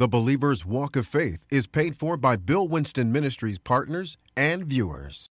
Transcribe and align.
The 0.00 0.08
Believer's 0.08 0.64
Walk 0.64 0.96
of 0.96 1.06
Faith 1.06 1.44
is 1.50 1.66
paid 1.66 1.94
for 1.94 2.16
by 2.16 2.36
Bill 2.36 2.66
Winston 2.66 3.12
Ministries 3.12 3.58
partners 3.58 4.16
and 4.34 4.64
viewers. 4.64 5.28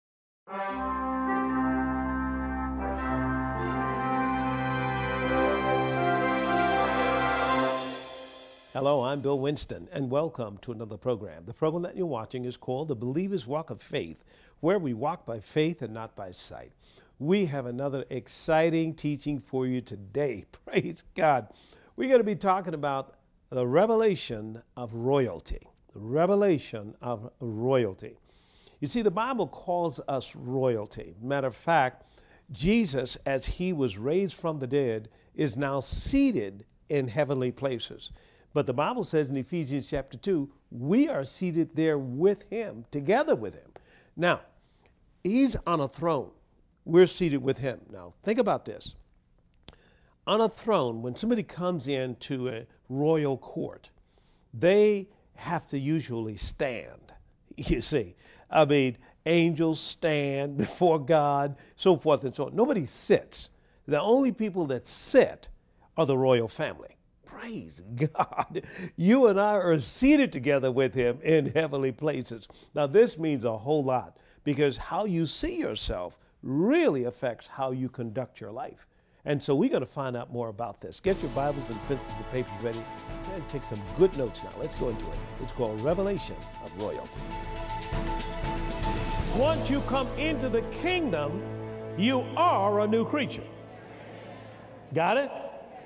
Hello, 8.72 9.02
I'm 9.02 9.20
Bill 9.20 9.38
Winston, 9.38 9.86
and 9.92 10.10
welcome 10.10 10.56
to 10.62 10.72
another 10.72 10.96
program. 10.96 11.44
The 11.44 11.52
program 11.52 11.82
that 11.82 11.94
you're 11.94 12.06
watching 12.06 12.46
is 12.46 12.56
called 12.56 12.88
The 12.88 12.96
Believer's 12.96 13.46
Walk 13.46 13.68
of 13.68 13.82
Faith, 13.82 14.24
where 14.60 14.78
we 14.78 14.94
walk 14.94 15.26
by 15.26 15.40
faith 15.40 15.82
and 15.82 15.92
not 15.92 16.16
by 16.16 16.30
sight. 16.30 16.72
We 17.18 17.44
have 17.44 17.66
another 17.66 18.06
exciting 18.08 18.94
teaching 18.94 19.40
for 19.40 19.66
you 19.66 19.82
today. 19.82 20.46
Praise 20.64 21.04
God. 21.14 21.48
We're 21.96 22.08
going 22.08 22.20
to 22.20 22.24
be 22.24 22.34
talking 22.34 22.72
about 22.72 23.16
the 23.50 23.66
revelation 23.66 24.62
of 24.76 24.94
royalty. 24.94 25.68
The 25.92 26.00
revelation 26.00 26.96
of 27.00 27.30
royalty. 27.40 28.18
You 28.80 28.88
see, 28.88 29.02
the 29.02 29.10
Bible 29.10 29.46
calls 29.46 30.00
us 30.08 30.34
royalty. 30.34 31.14
Matter 31.22 31.46
of 31.46 31.56
fact, 31.56 32.04
Jesus, 32.50 33.16
as 33.24 33.46
he 33.46 33.72
was 33.72 33.96
raised 33.96 34.34
from 34.34 34.58
the 34.58 34.66
dead, 34.66 35.08
is 35.34 35.56
now 35.56 35.80
seated 35.80 36.64
in 36.88 37.08
heavenly 37.08 37.52
places. 37.52 38.10
But 38.52 38.66
the 38.66 38.74
Bible 38.74 39.02
says 39.02 39.28
in 39.28 39.36
Ephesians 39.36 39.88
chapter 39.88 40.16
2, 40.16 40.50
we 40.70 41.08
are 41.08 41.24
seated 41.24 41.74
there 41.74 41.98
with 41.98 42.44
him, 42.50 42.84
together 42.90 43.34
with 43.34 43.54
him. 43.54 43.70
Now, 44.16 44.42
he's 45.22 45.56
on 45.66 45.80
a 45.80 45.88
throne. 45.88 46.30
We're 46.84 47.06
seated 47.06 47.42
with 47.42 47.58
him. 47.58 47.80
Now, 47.90 48.14
think 48.22 48.38
about 48.38 48.64
this. 48.64 48.94
On 50.26 50.40
a 50.40 50.48
throne, 50.48 51.02
when 51.02 51.16
somebody 51.16 51.42
comes 51.42 51.86
into 51.86 52.48
a 52.48 52.66
royal 52.88 53.36
court, 53.36 53.90
they 54.52 55.08
have 55.36 55.66
to 55.68 55.78
usually 55.78 56.36
stand. 56.36 57.00
You 57.56 57.82
see, 57.82 58.16
I 58.50 58.64
mean, 58.64 58.98
angels 59.26 59.78
stand 59.80 60.56
before 60.58 60.98
God, 60.98 61.56
so 61.76 61.96
forth 61.96 62.24
and 62.24 62.34
so 62.34 62.46
on. 62.46 62.56
Nobody 62.56 62.84
sits. 62.84 63.48
The 63.86 64.00
only 64.00 64.32
people 64.32 64.66
that 64.66 64.86
sit 64.86 65.48
are 65.96 66.06
the 66.06 66.18
royal 66.18 66.48
family. 66.48 66.96
Praise 67.24 67.80
God. 67.96 68.62
You 68.96 69.26
and 69.28 69.40
I 69.40 69.54
are 69.54 69.78
seated 69.78 70.32
together 70.32 70.72
with 70.72 70.94
Him 70.94 71.20
in 71.22 71.46
heavenly 71.46 71.92
places. 71.92 72.48
Now, 72.74 72.86
this 72.86 73.18
means 73.18 73.44
a 73.44 73.58
whole 73.58 73.84
lot 73.84 74.16
because 74.42 74.76
how 74.76 75.04
you 75.04 75.26
see 75.26 75.56
yourself 75.56 76.18
really 76.42 77.04
affects 77.04 77.46
how 77.46 77.70
you 77.70 77.88
conduct 77.88 78.40
your 78.40 78.50
life. 78.50 78.86
And 79.26 79.42
so 79.42 79.54
we're 79.54 79.70
going 79.70 79.80
to 79.80 79.86
find 79.86 80.16
out 80.16 80.32
more 80.32 80.48
about 80.48 80.80
this. 80.80 81.00
Get 81.00 81.20
your 81.22 81.30
Bibles 81.30 81.70
and 81.70 81.82
pencils 81.84 82.12
and 82.16 82.30
papers 82.30 82.62
ready 82.62 82.82
and 83.32 83.48
take 83.48 83.62
some 83.62 83.80
good 83.96 84.14
notes 84.18 84.42
now. 84.42 84.50
Let's 84.58 84.74
go 84.74 84.90
into 84.90 85.06
it. 85.06 85.18
It's 85.42 85.52
called 85.52 85.80
Revelation 85.80 86.36
of 86.62 86.76
Royalty. 86.76 87.20
Once 89.36 89.70
you 89.70 89.80
come 89.82 90.08
into 90.18 90.48
the 90.50 90.60
kingdom, 90.82 91.42
you 91.96 92.20
are 92.36 92.80
a 92.80 92.86
new 92.86 93.06
creature. 93.06 93.44
Got 94.94 95.16
it? 95.16 95.30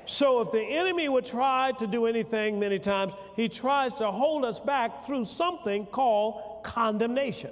So 0.06 0.40
if 0.40 0.50
the 0.50 0.62
enemy 0.62 1.08
would 1.08 1.26
try 1.26 1.72
to 1.78 1.86
do 1.86 2.06
anything 2.06 2.58
many 2.58 2.78
times, 2.78 3.12
he 3.36 3.48
tries 3.48 3.94
to 3.94 4.10
hold 4.10 4.44
us 4.44 4.58
back 4.58 5.06
through 5.06 5.26
something 5.26 5.86
called 5.86 6.64
condemnation. 6.64 7.50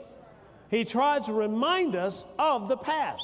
He 0.68 0.84
tries 0.84 1.26
to 1.26 1.32
remind 1.32 1.94
us 1.94 2.24
of 2.38 2.68
the 2.68 2.76
past. 2.76 3.22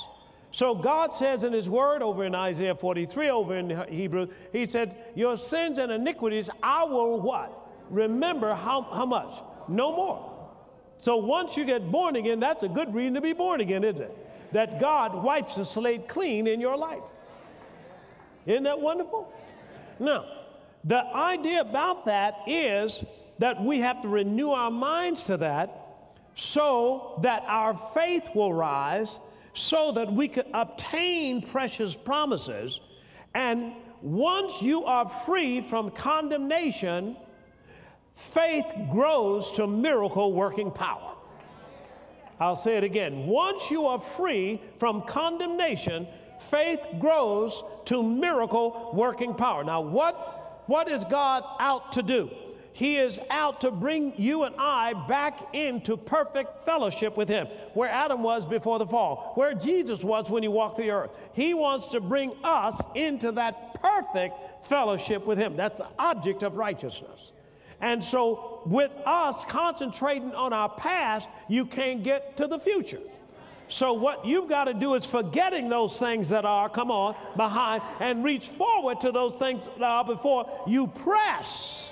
So 0.53 0.75
God 0.75 1.13
says 1.15 1.45
in 1.45 1.53
his 1.53 1.69
word 1.69 2.03
over 2.03 2.25
in 2.25 2.35
Isaiah 2.35 2.75
43, 2.75 3.31
over 3.31 3.57
in 3.57 3.71
Hebrew, 3.89 4.29
he 4.53 4.67
said, 4.67 4.97
Your 5.15 5.37
sins 5.37 5.79
and 5.79 5.91
iniquities 5.91 6.51
I 6.63 6.85
will 6.85 7.21
what? 7.21 7.59
Remember 7.91 8.55
how, 8.55 8.83
how 8.83 9.07
much? 9.07 9.35
No 9.69 9.97
more. 9.97 10.29
So 10.99 11.17
once 11.17 11.57
you 11.57 11.65
get 11.65 11.91
born 11.91 12.17
again, 12.17 12.39
that's 12.39 12.63
a 12.63 12.69
good 12.69 12.95
reason 12.95 13.15
to 13.15 13.21
be 13.21 13.33
born 13.33 13.61
again, 13.61 13.83
isn't 13.83 14.03
it? 14.03 14.53
That 14.53 14.79
God 14.79 15.25
wipes 15.25 15.57
the 15.57 15.65
slate 15.65 16.07
clean 16.07 16.47
in 16.47 16.61
your 16.61 16.77
life. 16.77 17.03
Isn't 18.47 18.65
that 18.65 18.81
wonderful? 18.81 19.33
Now, 19.99 20.27
the 20.85 21.03
idea 21.03 21.61
about 21.61 22.07
that 22.07 22.35
is 22.47 23.03
that 23.39 23.63
we 23.63 23.81
have 23.81 24.03
to 24.03 24.09
renew 24.09 24.51
our 24.51 24.71
minds 24.71 25.25
to 25.25 25.39
that 25.39 25.79
so 26.37 27.19
that 27.23 27.43
our 27.47 27.79
faith 27.95 28.25
will 28.35 28.53
rise, 28.53 29.19
so 29.55 29.93
that 29.93 30.13
we 30.13 30.29
could 30.29 30.47
obtain 30.55 31.43
precious 31.43 31.95
promises. 31.95 32.81
And 33.35 33.73
once 34.01 34.61
you 34.63 34.85
are 34.85 35.09
free 35.09 35.61
from 35.61 35.91
condemnation, 35.91 37.17
faith 38.15 38.67
grows 38.91 39.53
to 39.53 39.67
miracle 39.67 40.33
working 40.33 40.71
power. 40.71 41.15
I'll 42.41 42.57
say 42.57 42.77
it 42.77 42.85
again. 42.85 43.27
Once 43.27 43.71
you 43.71 43.87
are 43.87 44.01
free 44.01 44.61
from 44.79 45.03
condemnation, 45.03 46.09
faith 46.51 46.81
grows 46.99 47.63
to 47.85 48.03
miracle 48.03 48.91
working 48.95 49.35
power. 49.35 49.63
Now, 49.63 49.81
what, 49.81 50.65
what 50.67 50.91
is 50.91 51.05
God 51.05 51.45
out 51.61 51.93
to 51.93 52.03
do? 52.03 52.31
He 52.73 52.97
is 52.97 53.21
out 53.29 53.61
to 53.61 53.71
bring 53.71 54.15
you 54.17 54.45
and 54.45 54.55
I 54.59 54.95
back 55.07 55.55
into 55.55 55.97
perfect 55.97 56.65
fellowship 56.65 57.17
with 57.17 57.29
Him, 57.29 57.47
where 57.75 57.91
Adam 57.91 58.23
was 58.23 58.47
before 58.47 58.79
the 58.79 58.87
fall, 58.87 59.33
where 59.35 59.55
Jesus 59.55 60.03
was 60.03 60.31
when 60.31 60.43
He 60.43 60.49
walked 60.49 60.79
the 60.79 60.91
earth. 60.91 61.11
He 61.35 61.53
wants 61.53 61.89
to 61.89 62.01
bring 62.01 62.33
us 62.43 62.81
into 62.95 63.33
that 63.33 63.75
perfect 63.75 64.67
fellowship 64.69 65.27
with 65.27 65.39
Him. 65.39 65.57
That's 65.57 65.79
the 65.79 65.89
object 65.99 66.43
of 66.43 66.57
righteousness. 66.57 67.33
And 67.81 68.03
so, 68.03 68.63
with 68.65 68.93
us 69.05 69.45
concentrating 69.49 70.35
on 70.35 70.53
our 70.53 70.69
past, 70.69 71.27
you 71.49 71.67
can't 71.67 72.03
get 72.03 72.37
to 72.37 72.47
the 72.47 72.59
future. 72.59 73.01
So, 73.69 73.93
what 73.93 74.25
you've 74.25 74.49
got 74.49 74.65
to 74.65 74.75
do 74.75 74.95
is 74.95 75.05
forgetting 75.05 75.69
those 75.69 75.99
things 75.99 76.29
that 76.29 76.45
are, 76.45 76.69
come 76.69 76.91
on, 76.91 77.17
behind, 77.37 77.83
and 78.01 78.23
reach 78.23 78.49
forward 78.51 79.01
to 79.01 79.11
those 79.11 79.35
things 79.35 79.67
that 79.79 79.83
are 79.83 80.05
before 80.05 80.49
you 80.67 80.87
press 80.87 81.92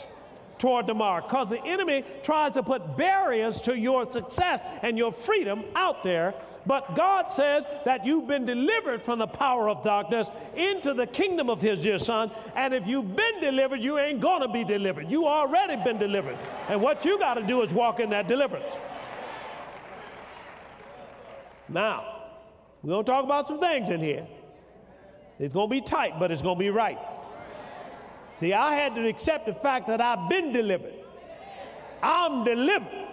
toward 0.61 0.87
the 0.87 0.95
mark. 0.95 1.29
Because 1.29 1.49
the 1.49 1.65
enemy 1.65 2.05
tries 2.23 2.53
to 2.53 2.63
put 2.63 2.97
barriers 2.97 3.61
to 3.63 3.75
your 3.75 4.09
success 4.11 4.61
and 4.83 4.97
your 4.97 5.11
freedom 5.13 5.65
out 5.75 6.05
there. 6.05 6.35
But 6.67 6.95
God 6.95 7.31
says 7.31 7.65
that 7.87 8.05
you've 8.05 8.29
been 8.29 8.45
delivered 8.45 9.03
from 9.03 9.19
the 9.19 9.27
power 9.27 9.69
of 9.69 9.83
darkness 9.83 10.29
into 10.55 10.93
the 10.93 11.07
kingdom 11.07 11.49
of 11.49 11.61
His 11.61 11.81
dear 11.81 11.99
Son. 11.99 12.31
And 12.55 12.75
if 12.75 12.87
you've 12.87 13.17
been 13.17 13.41
delivered, 13.41 13.81
you 13.81 13.99
ain't 13.99 14.21
going 14.21 14.43
to 14.43 14.49
be 14.49 14.63
delivered. 14.63 15.11
You 15.11 15.27
already 15.27 15.83
been 15.83 15.99
delivered. 15.99 16.37
And 16.69 16.81
what 16.81 17.05
you 17.05 17.19
got 17.19 17.35
to 17.35 17.43
do 17.43 17.63
is 17.63 17.73
walk 17.73 17.99
in 17.99 18.11
that 18.11 18.29
deliverance. 18.29 18.73
Now, 21.69 22.25
we're 22.83 22.91
going 22.91 23.05
to 23.05 23.11
talk 23.11 23.25
about 23.25 23.49
some 23.49 23.59
things 23.61 23.89
in 23.91 24.01
here. 24.01 24.27
It's 25.39 25.55
going 25.55 25.69
to 25.69 25.71
be 25.71 25.81
tight, 25.81 26.19
but 26.19 26.31
it's 26.31 26.43
going 26.43 26.57
to 26.57 26.61
be 26.61 26.71
right. 26.71 26.99
See, 28.41 28.55
I 28.55 28.75
had 28.75 28.95
to 28.95 29.07
accept 29.07 29.47
the 29.47 29.55
fact 29.55 29.87
that 29.89 30.01
I've 30.01 30.29
been 30.31 30.53
delivered. 30.53 30.95
I'm 32.03 32.43
delivered. 32.43 33.07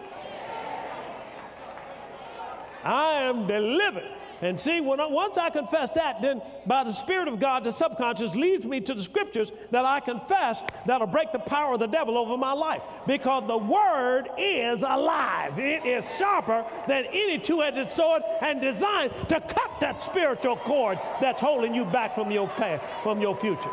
I 2.84 3.24
am 3.24 3.46
delivered. 3.46 4.10
And 4.40 4.62
see, 4.62 4.82
when 4.82 5.00
I, 5.00 5.08
once 5.08 5.36
I 5.36 5.50
confess 5.50 5.92
that, 5.92 6.22
then 6.22 6.42
by 6.66 6.84
the 6.84 6.94
Spirit 6.94 7.28
of 7.28 7.40
God, 7.40 7.64
the 7.64 7.72
subconscious 7.72 8.36
leads 8.36 8.64
me 8.66 8.80
to 8.82 8.94
the 8.94 9.02
scriptures 9.02 9.52
that 9.72 9.84
I 9.84 10.00
confess 10.00 10.60
that'll 10.86 11.08
break 11.08 11.32
the 11.32 11.40
power 11.40 11.74
of 11.74 11.80
the 11.80 11.88
devil 11.88 12.18
over 12.18 12.38
my 12.38 12.54
life. 12.54 12.84
Because 13.08 13.48
the 13.48 13.58
word 13.58 14.30
is 14.38 14.84
alive, 14.84 15.58
it 15.58 15.86
is 15.86 16.06
sharper 16.20 16.64
than 16.88 17.06
any 17.06 17.40
two 17.40 17.64
edged 17.64 17.90
sword 17.90 18.22
and 18.42 18.62
designed 18.62 19.12
to 19.30 19.42
cut 19.42 19.72
that 19.82 20.04
spiritual 20.04 20.58
cord 20.58 21.00
that's 21.20 21.42
holding 21.42 21.74
you 21.74 21.84
back 21.86 22.14
from 22.14 22.30
your 22.30 22.48
path, 22.48 22.82
from 23.02 23.20
your 23.20 23.36
future. 23.38 23.72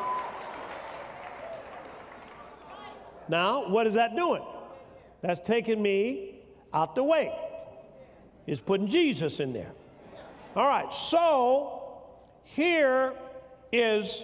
Now, 3.29 3.69
what 3.69 3.87
is 3.87 3.95
that 3.95 4.15
doing? 4.17 4.43
That's 5.23 5.41
taking 5.47 5.81
me 5.81 6.41
out 6.73 6.95
the 6.95 7.03
way. 7.03 7.33
It's 8.47 8.61
putting 8.61 8.89
Jesus 8.89 9.41
in 9.41 9.53
there. 9.53 9.73
All 10.55 10.67
right, 10.67 10.93
so 10.93 12.03
here 12.45 13.15
is 13.73 14.23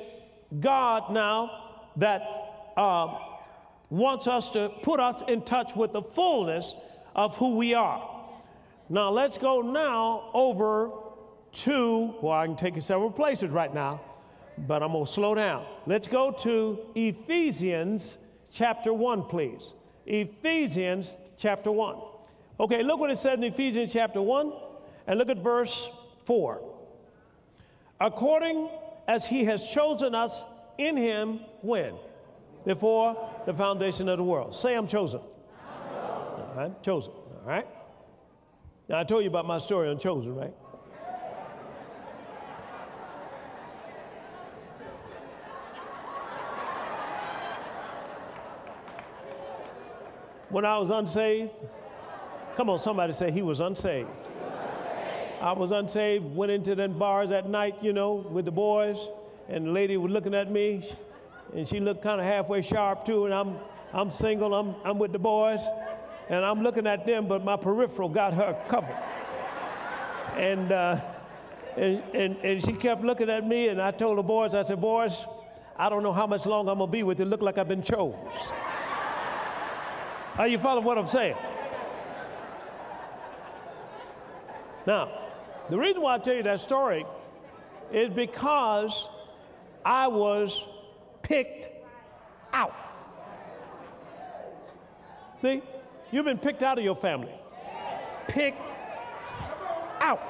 God 0.61 1.13
now 1.13 1.89
that 1.97 2.23
uh, 2.77 3.19
wants 3.89 4.27
us 4.27 4.51
to 4.51 4.71
put 4.83 5.01
us 5.01 5.23
in 5.27 5.43
touch 5.43 5.75
with 5.75 5.93
the 5.93 6.03
fullness 6.03 6.75
of 7.15 7.37
who 7.37 7.57
we 7.57 7.75
are. 7.75 8.07
Now, 8.89 9.11
let's 9.11 9.39
go 9.39 9.61
now 9.61 10.31
over 10.35 10.91
to, 11.53 12.15
well, 12.23 12.33
I 12.33 12.47
can 12.47 12.57
take 12.57 12.77
you 12.77 12.81
several 12.81 13.11
places 13.11 13.51
right 13.51 13.73
now, 13.73 14.01
but 14.59 14.83
I'm 14.83 14.93
going 14.93 15.07
to 15.07 15.13
slow 15.13 15.35
down. 15.35 15.67
Let's 15.87 16.07
go 16.07 16.31
to 16.43 16.79
Ephesians 16.95 18.19
chapter 18.53 18.93
1, 18.93 19.25
please. 19.25 19.73
Ephesians 20.07 21.07
chapter 21.39 21.71
1. 21.71 21.97
Okay, 22.61 22.83
look 22.83 23.01
what 23.01 23.11
it 23.11 23.19
says 23.19 23.39
in 23.39 23.45
Ephesians 23.45 23.93
chapter 23.93 24.21
1, 24.21 24.53
and 25.07 25.19
look 25.19 25.29
at 25.29 25.39
verse 25.39 25.89
4. 26.27 26.61
According 28.01 28.69
as 29.09 29.27
he 29.27 29.45
has 29.45 29.63
chosen 29.69 30.15
us 30.15 30.43
in 30.79 30.97
him 30.97 31.41
when? 31.63 31.95
before 32.65 33.31
the 33.47 33.55
foundation 33.55 34.09
of 34.09 34.19
the 34.19 34.25
world. 34.25 34.55
Say, 34.55 34.75
I'm 34.75 34.89
chosen. 34.89 35.21
All 35.21 36.53
right, 36.57 36.83
chosen. 36.83 37.11
All 37.13 37.43
right. 37.45 37.67
Now, 38.89 38.99
I 38.99 39.05
told 39.05 39.23
you 39.23 39.31
about 39.31 39.47
my 39.47 39.59
story 39.59 39.89
on 39.89 39.99
chosen, 39.99 40.35
right? 40.35 40.55
When 50.51 50.65
I 50.65 50.79
was 50.79 50.91
unsaved, 50.91 51.53
come 52.57 52.71
on, 52.71 52.81
somebody 52.81 53.13
say 53.13 53.31
he 53.31 53.41
was 53.41 53.61
unsaved. 53.61 54.09
I 55.41 55.53
was 55.53 55.71
unsaved, 55.71 56.25
went 56.35 56.51
into 56.51 56.75
them 56.75 56.99
bars 56.99 57.31
at 57.31 57.49
night, 57.49 57.77
you 57.81 57.93
know, 57.93 58.27
with 58.29 58.47
the 58.47 58.51
boys, 58.51 58.99
and 59.49 59.67
the 59.69 59.71
lady 59.71 59.97
was 59.97 60.11
looking 60.11 60.35
at 60.35 60.51
me, 60.51 60.93
and 61.55 61.69
she 61.69 61.79
looked 61.79 62.03
kind 62.03 62.21
of 62.21 62.27
halfway 62.27 62.63
sharp 62.63 63.07
too, 63.07 63.27
and 63.27 63.33
I'm, 63.33 63.59
I'm 63.93 64.11
single, 64.11 64.53
I'm, 64.53 64.75
I'm 64.85 64.99
with 64.99 65.13
the 65.13 65.21
boys, 65.21 65.61
and 66.29 66.45
I'm 66.45 66.63
looking 66.63 66.87
at 66.87 67.07
them, 67.07 67.29
but 67.29 67.45
my 67.45 67.57
peripheral 67.57 68.09
got 68.09 68.35
her 68.35 68.61
covered. 68.69 68.99
And, 70.37 70.73
uh, 70.73 71.01
and, 71.77 72.03
and, 72.13 72.37
and 72.39 72.65
she 72.65 72.73
kept 72.73 73.03
looking 73.05 73.31
at 73.31 73.47
me, 73.47 73.69
and 73.69 73.81
I 73.81 73.93
told 73.93 74.19
the 74.19 74.23
boys, 74.23 74.57
I 74.57 74.63
said, 74.63 74.81
boys, 74.81 75.13
I 75.77 75.89
don't 75.89 76.03
know 76.03 76.13
how 76.13 76.27
much 76.27 76.45
longer 76.45 76.73
I'm 76.73 76.79
gonna 76.79 76.91
be 76.91 77.05
with 77.05 77.21
you. 77.21 77.25
Look 77.25 77.41
like 77.41 77.57
I've 77.57 77.69
been 77.69 77.85
chose. 77.85 78.15
Are 80.41 80.49
you 80.49 80.59
following 80.59 80.87
what 80.87 80.97
I'm 80.97 81.07
saying? 81.07 81.37
Now, 84.87 85.11
the 85.69 85.77
reason 85.77 86.01
why 86.01 86.15
I 86.15 86.19
tell 86.19 86.33
you 86.33 86.43
that 86.45 86.61
story 86.61 87.05
is 87.93 88.09
because 88.09 89.07
I 89.85 90.09
was 90.09 90.65
picked 91.21 91.69
out. 92.55 92.75
See, 95.43 95.61
you've 96.11 96.25
been 96.25 96.39
picked 96.39 96.63
out 96.63 96.79
of 96.79 96.85
your 96.85 96.97
family. 96.97 97.35
Picked 98.27 98.63
out. 100.01 100.23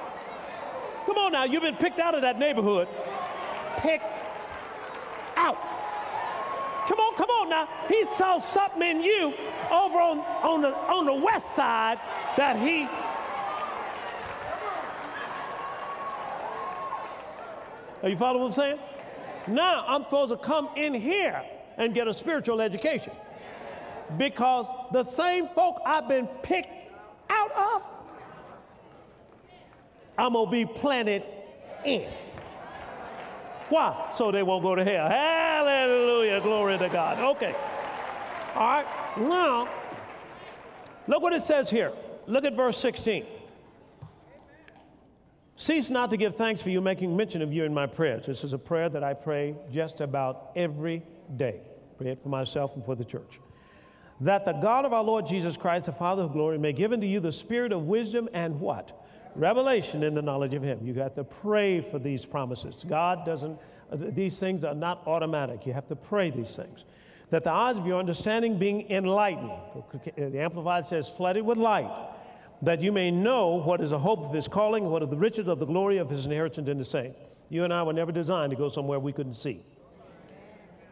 Come 1.05 1.17
on 1.19 1.31
now, 1.31 1.45
you've 1.45 1.63
been 1.63 1.77
picked 1.77 1.99
out 1.99 2.15
of 2.15 2.23
that 2.23 2.37
neighborhood. 2.37 2.89
Picked 3.77 4.03
out. 5.37 5.80
Come 6.87 6.99
on, 6.99 7.15
come 7.15 7.29
on 7.29 7.49
now. 7.49 7.69
He 7.87 8.03
saw 8.17 8.39
something 8.39 8.81
in 8.81 9.01
you 9.01 9.33
over 9.71 9.99
on, 9.99 10.19
on, 10.19 10.61
the, 10.61 10.69
on 10.69 11.05
the 11.05 11.13
west 11.13 11.55
side 11.55 11.99
that 12.37 12.57
he 12.57 12.87
Are 18.03 18.09
you 18.09 18.17
following 18.17 18.41
what 18.41 18.47
I'm 18.47 18.53
saying? 18.53 18.79
Now 19.47 19.85
I'm 19.87 20.03
supposed 20.03 20.31
to 20.31 20.37
come 20.37 20.69
in 20.75 20.93
here 20.93 21.43
and 21.77 21.93
get 21.93 22.07
a 22.07 22.13
spiritual 22.13 22.61
education. 22.61 23.13
Because 24.17 24.65
the 24.91 25.03
same 25.03 25.47
folk 25.49 25.77
I've 25.85 26.07
been 26.07 26.27
picked 26.41 26.91
out 27.29 27.51
of, 27.51 27.81
I'm 30.17 30.33
going 30.33 30.47
to 30.47 30.51
be 30.51 30.65
planted 30.65 31.23
in. 31.85 32.09
Why? 33.71 34.11
So 34.17 34.31
they 34.31 34.43
won't 34.43 34.63
go 34.63 34.75
to 34.75 34.83
hell. 34.83 35.07
Hallelujah. 35.07 36.41
Glory 36.41 36.77
to 36.77 36.89
God. 36.89 37.17
Okay. 37.37 37.55
All 38.53 38.67
right. 38.67 38.85
Now, 39.17 39.69
look 41.07 41.21
what 41.21 41.31
it 41.31 41.41
says 41.41 41.69
here. 41.69 41.93
Look 42.27 42.43
at 42.43 42.53
verse 42.53 42.77
16. 42.79 43.25
Cease 45.55 45.89
not 45.89 46.09
to 46.09 46.17
give 46.17 46.35
thanks 46.35 46.61
for 46.61 46.69
you, 46.69 46.81
making 46.81 47.15
mention 47.15 47.41
of 47.41 47.53
you 47.53 47.63
in 47.63 47.73
my 47.73 47.85
prayers. 47.85 48.25
This 48.25 48.43
is 48.43 48.51
a 48.51 48.57
prayer 48.57 48.89
that 48.89 49.05
I 49.05 49.13
pray 49.13 49.55
just 49.71 50.01
about 50.01 50.51
every 50.57 51.01
day. 51.37 51.61
Pray 51.97 52.09
it 52.09 52.21
for 52.21 52.29
myself 52.29 52.75
and 52.75 52.83
for 52.83 52.95
the 52.95 53.05
church. 53.05 53.39
That 54.19 54.43
the 54.43 54.51
God 54.51 54.83
of 54.83 54.91
our 54.91 55.03
Lord 55.03 55.25
Jesus 55.25 55.55
Christ, 55.55 55.85
the 55.85 55.93
Father 55.93 56.23
of 56.23 56.33
glory, 56.33 56.57
may 56.57 56.73
give 56.73 56.91
unto 56.91 57.07
you 57.07 57.21
the 57.21 57.31
spirit 57.31 57.71
of 57.71 57.83
wisdom 57.83 58.27
and 58.33 58.59
what? 58.59 59.00
Revelation 59.35 60.03
in 60.03 60.13
the 60.13 60.21
knowledge 60.21 60.53
of 60.53 60.63
Him. 60.63 60.79
You 60.83 60.93
got 60.93 61.15
to 61.15 61.23
pray 61.23 61.81
for 61.81 61.99
these 61.99 62.25
promises. 62.25 62.75
God 62.87 63.25
doesn't, 63.25 63.57
uh, 63.91 63.97
these 63.97 64.39
things 64.39 64.63
are 64.63 64.75
not 64.75 65.03
automatic. 65.07 65.65
You 65.65 65.73
have 65.73 65.87
to 65.87 65.95
pray 65.95 66.29
these 66.29 66.55
things. 66.55 66.83
That 67.29 67.43
the 67.43 67.51
eyes 67.51 67.77
of 67.77 67.87
your 67.87 67.97
understanding 67.97 68.59
being 68.59 68.89
enlightened, 68.91 69.51
the 70.17 70.39
Amplified 70.39 70.85
says, 70.85 71.07
flooded 71.09 71.45
with 71.45 71.57
light 71.57 71.89
that 72.61 72.81
you 72.81 72.91
may 72.91 73.09
know 73.09 73.61
what 73.63 73.81
is 73.81 73.89
the 73.89 73.99
hope 73.99 74.19
of 74.19 74.33
his 74.33 74.47
calling, 74.47 74.85
what 74.85 75.01
are 75.01 75.07
the 75.07 75.17
riches 75.17 75.47
of 75.47 75.59
the 75.59 75.65
glory 75.65 75.97
of 75.97 76.09
his 76.09 76.25
inheritance 76.25 76.67
in 76.67 76.77
the 76.77 76.85
saints. 76.85 77.17
You 77.49 77.63
and 77.63 77.73
I 77.73 77.83
were 77.83 77.93
never 77.93 78.11
designed 78.11 78.51
to 78.51 78.55
go 78.55 78.69
somewhere 78.69 78.99
we 78.99 79.11
couldn't 79.11 79.35
see. 79.35 79.61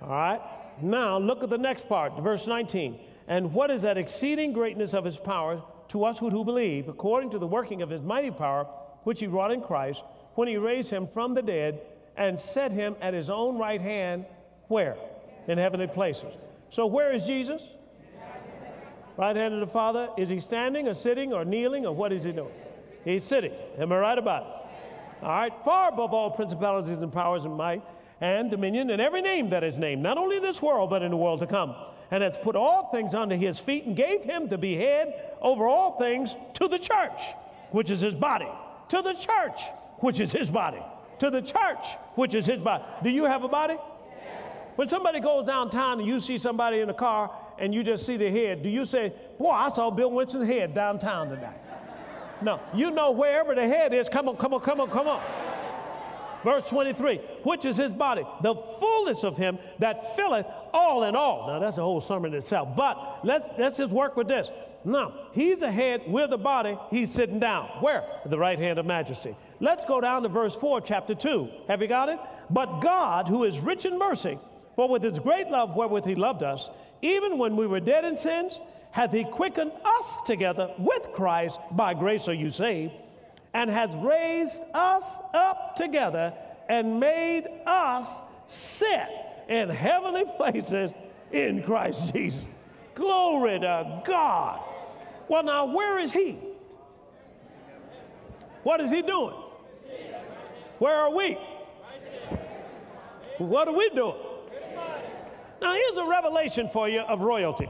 All 0.01 0.09
right? 0.09 0.41
Now, 0.81 1.17
look 1.17 1.43
at 1.43 1.49
the 1.49 1.57
next 1.57 1.87
part, 1.87 2.19
verse 2.21 2.47
19. 2.47 2.99
And 3.27 3.53
what 3.53 3.69
is 3.69 3.83
that 3.83 3.97
exceeding 3.97 4.53
greatness 4.53 4.93
of 4.93 5.05
his 5.05 5.17
power 5.17 5.61
to 5.89 6.05
us 6.05 6.17
who 6.17 6.29
do 6.29 6.43
believe, 6.43 6.87
according 6.87 7.31
to 7.31 7.39
the 7.39 7.47
working 7.47 7.81
of 7.81 7.89
his 7.89 8.01
mighty 8.01 8.31
power, 8.31 8.65
which 9.03 9.19
he 9.19 9.27
wrought 9.27 9.51
in 9.51 9.61
Christ, 9.61 10.01
when 10.35 10.47
he 10.47 10.57
raised 10.57 10.89
him 10.89 11.07
from 11.13 11.33
the 11.33 11.41
dead 11.41 11.81
and 12.15 12.39
set 12.39 12.71
him 12.71 12.95
at 13.01 13.13
his 13.13 13.29
own 13.29 13.57
right 13.57 13.81
hand, 13.81 14.25
where? 14.67 14.95
In 15.47 15.57
heavenly 15.57 15.87
places. 15.87 16.33
So, 16.69 16.85
where 16.85 17.11
is 17.11 17.23
Jesus? 17.23 17.61
Right 19.17 19.35
hand 19.35 19.53
of 19.53 19.59
the 19.59 19.67
Father, 19.67 20.09
is 20.17 20.29
he 20.29 20.39
standing 20.39 20.87
or 20.87 20.93
sitting 20.93 21.33
or 21.33 21.43
kneeling 21.43 21.85
or 21.85 21.93
what 21.93 22.13
is 22.13 22.23
he 22.23 22.31
doing? 22.31 22.53
He's 23.03 23.23
sitting. 23.23 23.51
Am 23.77 23.91
I 23.91 23.97
right 23.97 24.17
about 24.17 24.43
it? 24.43 25.25
All 25.25 25.29
right, 25.29 25.53
far 25.65 25.89
above 25.89 26.13
all 26.13 26.31
principalities 26.31 26.97
and 26.97 27.11
powers 27.11 27.43
and 27.43 27.55
might 27.55 27.83
and 28.21 28.49
dominion 28.51 28.89
and 28.89 29.01
every 29.01 29.21
name 29.21 29.49
that 29.49 29.63
is 29.63 29.77
named, 29.77 30.01
not 30.01 30.17
only 30.17 30.37
in 30.37 30.43
this 30.43 30.61
world, 30.61 30.89
but 30.89 31.01
in 31.01 31.11
the 31.11 31.17
world 31.17 31.39
to 31.39 31.47
come. 31.47 31.75
And 32.11 32.23
has 32.23 32.35
put 32.37 32.55
all 32.55 32.89
things 32.91 33.13
under 33.13 33.35
his 33.35 33.59
feet 33.59 33.85
and 33.85 33.95
gave 33.95 34.23
him 34.23 34.49
to 34.49 34.57
be 34.57 34.75
head 34.75 35.13
over 35.41 35.67
all 35.67 35.97
things 35.99 36.33
to 36.55 36.67
the 36.67 36.79
church, 36.79 37.21
which 37.71 37.91
is 37.91 38.01
his 38.01 38.15
body. 38.15 38.47
To 38.89 39.01
the 39.01 39.13
church, 39.13 39.61
which 39.99 40.19
is 40.19 40.31
his 40.31 40.49
body. 40.49 40.81
To 41.19 41.29
the 41.29 41.41
church, 41.41 41.85
which 42.15 42.33
is 42.33 42.45
his 42.45 42.59
body. 42.59 42.83
Do 43.03 43.09
you 43.09 43.25
have 43.25 43.43
a 43.43 43.47
body? 43.47 43.77
When 44.75 44.87
somebody 44.87 45.19
goes 45.19 45.45
downtown 45.45 45.99
and 45.99 46.07
you 46.07 46.19
see 46.19 46.37
somebody 46.37 46.79
in 46.79 46.89
a 46.89 46.93
car 46.93 47.31
and 47.59 47.75
you 47.75 47.83
just 47.83 48.05
see 48.05 48.15
the 48.15 48.31
head, 48.31 48.63
do 48.63 48.69
you 48.69 48.85
say, 48.85 49.13
Boy, 49.37 49.51
I 49.51 49.69
saw 49.69 49.91
Bill 49.91 50.09
Winston's 50.09 50.47
head 50.47 50.73
downtown 50.73 51.29
tonight? 51.29 51.59
No, 52.41 52.61
you 52.73 52.89
know 52.89 53.11
wherever 53.11 53.53
the 53.53 53.67
head 53.67 53.93
is, 53.93 54.07
come 54.07 54.29
on, 54.29 54.37
come 54.37 54.53
on, 54.53 54.61
come 54.61 54.79
on, 54.79 54.89
come 54.89 55.07
on. 55.07 55.21
Verse 56.43 56.67
23, 56.69 57.17
which 57.43 57.65
is 57.65 57.77
his 57.77 57.91
body, 57.91 58.23
the 58.41 58.55
fullness 58.79 59.23
of 59.23 59.37
him 59.37 59.59
that 59.79 60.15
filleth 60.15 60.45
all 60.73 61.03
in 61.03 61.15
all. 61.15 61.47
Now 61.47 61.59
that's 61.59 61.77
a 61.77 61.81
whole 61.81 62.01
sermon 62.01 62.33
itself, 62.33 62.69
but 62.75 63.19
let's, 63.23 63.45
let's 63.57 63.77
just 63.77 63.91
work 63.91 64.15
with 64.15 64.27
this. 64.27 64.49
Now, 64.85 65.13
he's 65.33 65.61
ahead 65.61 66.03
with 66.07 66.29
the 66.29 66.37
body, 66.37 66.77
he's 66.89 67.11
sitting 67.11 67.39
down. 67.39 67.65
Where? 67.81 68.03
The 68.25 68.37
right 68.37 68.57
hand 68.57 68.79
of 68.79 68.85
majesty. 68.85 69.35
Let's 69.59 69.83
go 69.83 69.99
down 69.99 70.23
to 70.23 70.29
verse 70.29 70.55
4, 70.55 70.79
chapter 70.81 71.13
2. 71.13 71.49
Have 71.67 71.81
you 71.81 71.87
got 71.87 72.07
it? 72.07 72.19
But 72.49 72.79
God, 72.79 73.27
who 73.27 73.43
is 73.43 73.59
rich 73.59 73.85
in 73.85 73.99
mercy, 73.99 74.39
for 74.75 74.87
with 74.87 75.03
his 75.03 75.19
great 75.19 75.49
love 75.49 75.75
wherewith 75.75 76.05
he 76.05 76.15
loved 76.15 76.43
us, 76.43 76.69
even 77.01 77.37
when 77.37 77.57
we 77.57 77.67
were 77.67 77.81
dead 77.81 78.05
in 78.05 78.15
sins, 78.15 78.59
hath 78.91 79.11
he 79.11 79.25
quickened 79.25 79.71
us 79.83 80.17
together 80.25 80.73
with 80.77 81.11
Christ, 81.13 81.57
by 81.71 81.93
grace 81.93 82.27
are 82.27 82.33
you 82.33 82.49
saved, 82.49 82.93
and 83.53 83.69
hath 83.69 83.93
raised 83.95 84.59
us 84.73 85.03
up 85.33 85.75
together 85.75 86.33
and 86.67 86.99
made 86.99 87.47
us 87.65 88.07
sit 88.47 89.09
in 89.47 89.69
heavenly 89.69 90.25
places 90.37 90.91
in 91.31 91.63
Christ 91.63 92.13
Jesus. 92.13 92.45
Glory 92.95 93.59
to 93.59 94.01
God. 94.05 94.61
Well, 95.27 95.43
now, 95.43 95.65
where 95.65 95.99
is 95.99 96.11
he? 96.11 96.37
What 98.63 98.81
is 98.81 98.89
he 98.89 99.01
doing? 99.01 99.35
Where 100.79 100.95
are 100.95 101.13
we? 101.13 101.37
What 103.37 103.67
are 103.67 103.75
we 103.75 103.89
doing? 103.89 104.15
Now, 105.61 105.73
here's 105.73 105.97
a 105.97 106.05
revelation 106.05 106.69
for 106.71 106.89
you 106.89 107.01
of 107.01 107.21
royalty. 107.21 107.69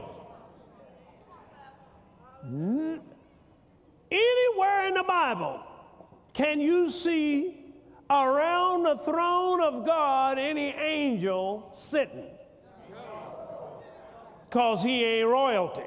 Anywhere 4.10 4.86
in 4.88 4.94
the 4.94 5.04
Bible 5.06 5.60
can 6.32 6.60
you 6.60 6.90
see 6.90 7.56
around 8.08 8.84
the 8.84 8.96
throne 9.04 9.60
of 9.60 9.86
God 9.86 10.38
any 10.38 10.70
angel 10.70 11.70
sitting? 11.74 12.26
Because 14.48 14.82
he 14.82 15.04
ain't 15.04 15.28
royalty. 15.28 15.82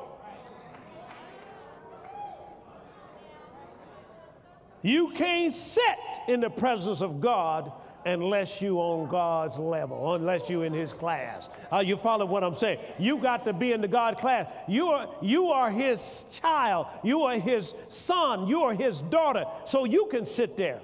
You 4.82 5.12
can't 5.12 5.54
sit 5.54 5.82
in 6.28 6.42
the 6.42 6.50
presence 6.50 7.02
of 7.02 7.22
God 7.22 7.72
unless 8.06 8.62
you 8.62 8.78
on 8.80 9.10
God's 9.10 9.58
level, 9.58 10.14
unless 10.16 10.50
you 10.50 10.64
in 10.64 10.74
his 10.74 10.92
class. 10.94 11.48
Uh, 11.72 11.80
you 11.80 11.98
follow 11.98 12.26
what 12.26 12.44
I'm 12.44 12.56
saying? 12.56 12.80
You 13.00 13.18
got 13.18 13.46
to 13.46 13.54
be 13.54 13.72
in 13.72 13.82
the 13.82 13.88
God 13.88 14.18
class. 14.18 14.48
You 14.68 14.88
are, 14.88 15.10
you 15.22 15.48
are 15.48 15.72
his 15.72 16.26
child. 16.32 16.88
You 17.04 17.24
are 17.24 17.40
his 17.40 17.74
son. 17.88 18.48
You 18.48 18.64
are 18.64 18.74
his 18.74 19.00
daughter. 19.02 19.46
So 19.68 19.86
you 19.86 20.08
can 20.12 20.26
sit 20.26 20.58
there. 20.58 20.82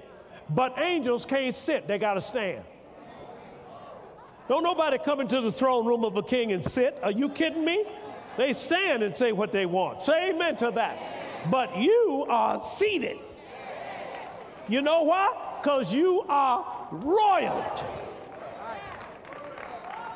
But 0.48 0.78
angels 0.78 1.24
can't 1.24 1.54
sit. 1.54 1.86
They 1.86 1.98
got 1.98 2.14
to 2.14 2.20
stand. 2.20 2.64
Don't 4.48 4.64
nobody 4.64 4.98
come 4.98 5.20
into 5.20 5.40
the 5.40 5.52
throne 5.52 5.86
room 5.86 6.04
of 6.04 6.16
a 6.16 6.22
king 6.22 6.50
and 6.50 6.64
sit. 6.64 6.98
Are 7.02 7.12
you 7.12 7.28
kidding 7.28 7.64
me? 7.64 7.84
They 8.36 8.52
stand 8.52 9.02
and 9.02 9.14
say 9.14 9.32
what 9.32 9.52
they 9.52 9.66
want. 9.66 10.02
Say 10.02 10.30
amen 10.30 10.56
to 10.56 10.72
that. 10.72 11.50
But 11.50 11.76
you 11.76 12.26
are 12.28 12.60
seated. 12.76 13.18
You 14.68 14.82
know 14.82 15.02
why? 15.02 15.58
Because 15.60 15.92
you 15.92 16.24
are 16.28 16.79
royalty. 16.90 17.86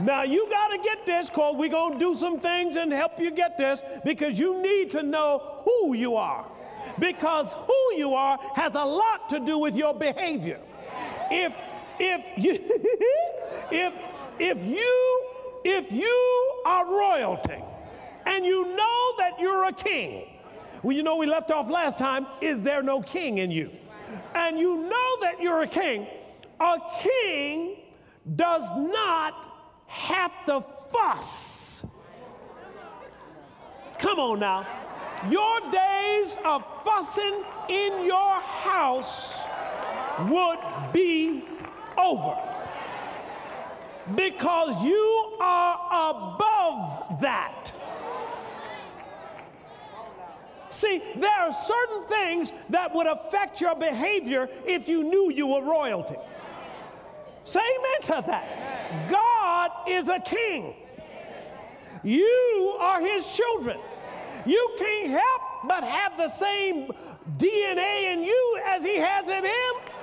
Now 0.01 0.23
you 0.25 0.49
got 0.51 0.69
to 0.69 0.79
get 0.79 1.07
this 1.07 1.29
because 1.29 1.55
we're 1.57 1.69
going 1.69 1.95
to 1.95 1.99
do 1.99 2.15
some 2.15 2.41
things 2.41 2.77
and 2.77 2.93
help 2.93 3.21
you 3.21 3.31
get 3.31 3.57
this 3.57 3.81
because 4.05 4.39
you 4.39 4.61
need 4.61 4.91
to 4.93 5.03
know 5.03 5.63
who 5.65 5.95
you 5.95 6.17
are. 6.17 6.47
Because 6.99 7.53
who 7.53 7.97
you 7.97 8.15
are 8.15 8.39
has 8.55 8.75
a 8.75 8.85
lot 8.85 9.29
to 9.31 9.41
do 9.41 9.59
with 9.59 9.75
your 9.77 9.95
behavior. 9.95 10.61
If 11.31 11.53
if 11.99 12.23
you 12.37 12.53
if 13.71 13.95
if 14.39 14.59
you 14.59 15.25
if 15.65 15.93
you 15.93 16.63
are 16.67 16.87
royalty 16.87 17.63
and 18.27 18.45
you 18.45 18.77
know 18.77 19.15
that 19.19 19.39
you're 19.41 19.65
a 19.65 19.73
king, 19.73 20.27
well, 20.83 20.95
you 20.95 21.03
know 21.03 21.17
we 21.17 21.27
left 21.27 21.51
off 21.51 21.71
last 21.71 21.99
time, 21.99 22.27
is 22.41 22.61
there 22.63 22.83
no 22.83 23.01
king 23.01 23.39
in 23.39 23.51
you? 23.51 23.71
And 24.35 24.59
you 24.59 24.77
know 24.77 25.17
that 25.23 25.41
you're 25.41 25.63
a 25.63 25.69
king. 25.69 26.07
A 26.65 26.79
king 27.03 27.77
does 28.37 28.63
not 28.75 29.85
have 29.87 30.33
to 30.47 30.65
fuss. 30.91 31.85
Come 33.99 34.19
on 34.19 34.41
now. 34.41 34.67
Your 35.31 35.61
days 35.71 36.39
of 36.43 36.65
fussing 36.83 37.45
in 37.69 38.07
your 38.07 38.41
house 38.41 39.47
would 40.31 40.59
be 40.93 41.45
over 41.99 42.37
because 44.15 44.83
you 44.85 45.37
are 45.41 45.75
above 46.11 47.21
that. 47.21 47.73
See, 50.71 51.03
there 51.17 51.31
are 51.31 51.55
certain 51.55 52.05
things 52.09 52.53
that 52.71 52.95
would 52.95 53.07
affect 53.07 53.61
your 53.61 53.75
behavior 53.75 54.49
if 54.67 54.89
you 54.89 55.05
knew 55.05 55.31
you 55.31 55.47
were 55.47 55.63
royalty. 55.63 56.17
Say 57.45 57.61
amen 57.61 58.03
to 58.03 58.25
that. 58.27 59.11
God 59.11 59.71
is 59.89 60.09
a 60.09 60.19
king. 60.21 60.75
You 62.03 62.77
are 62.79 63.01
his 63.01 63.27
children. 63.29 63.79
You 64.47 64.77
can't 64.79 65.11
help 65.11 65.43
but 65.67 65.85
have 65.85 66.17
the 66.17 66.29
same 66.29 66.91
DNA 67.39 68.13
in 68.13 68.23
you 68.23 68.61
as 68.67 68.85
he 68.85 68.97
has 68.97 69.29
in 69.29 69.45
him. 69.45 69.94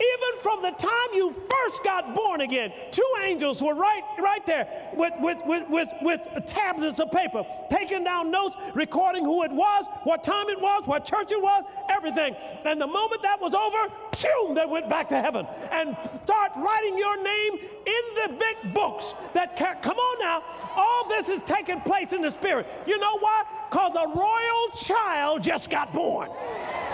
Even 0.00 0.42
from 0.42 0.62
the 0.62 0.70
time 0.70 1.08
you 1.12 1.30
first 1.30 1.84
got 1.84 2.14
born 2.14 2.40
again, 2.40 2.72
two 2.90 3.06
angels 3.22 3.62
were 3.62 3.74
right, 3.74 4.02
right 4.18 4.44
there 4.46 4.66
with, 4.94 5.12
with, 5.20 5.38
with, 5.44 5.68
with, 5.68 5.88
with 6.00 6.20
tablets 6.46 6.98
of 7.00 7.10
paper, 7.12 7.44
taking 7.70 8.02
down 8.02 8.30
notes, 8.30 8.56
recording 8.74 9.24
who 9.24 9.42
it 9.42 9.52
was, 9.52 9.84
what 10.04 10.24
time 10.24 10.48
it 10.48 10.58
was, 10.58 10.86
what 10.86 11.04
church 11.04 11.32
it 11.32 11.42
was, 11.42 11.64
everything. 11.90 12.34
And 12.64 12.80
the 12.80 12.86
moment 12.86 13.20
that 13.22 13.38
was 13.40 13.52
over, 13.52 13.92
phew, 14.16 14.54
they 14.54 14.64
went 14.64 14.88
back 14.88 15.08
to 15.10 15.20
heaven 15.20 15.46
and 15.70 15.94
start 16.24 16.52
writing 16.56 16.96
your 16.96 17.22
name 17.22 17.58
in 17.86 18.14
the 18.22 18.36
big 18.38 18.72
books 18.72 19.12
that 19.34 19.54
come 19.82 19.98
on 19.98 20.18
now. 20.18 20.42
All 20.76 21.08
this 21.08 21.28
is 21.28 21.40
taking 21.44 21.80
place 21.82 22.14
in 22.14 22.22
the 22.22 22.30
spirit. 22.30 22.66
You 22.86 22.98
know 22.98 23.18
why? 23.18 23.42
Because 23.68 23.94
a 23.96 24.08
royal 24.18 24.70
child 24.76 25.42
just 25.42 25.68
got 25.68 25.92
born. 25.92 26.30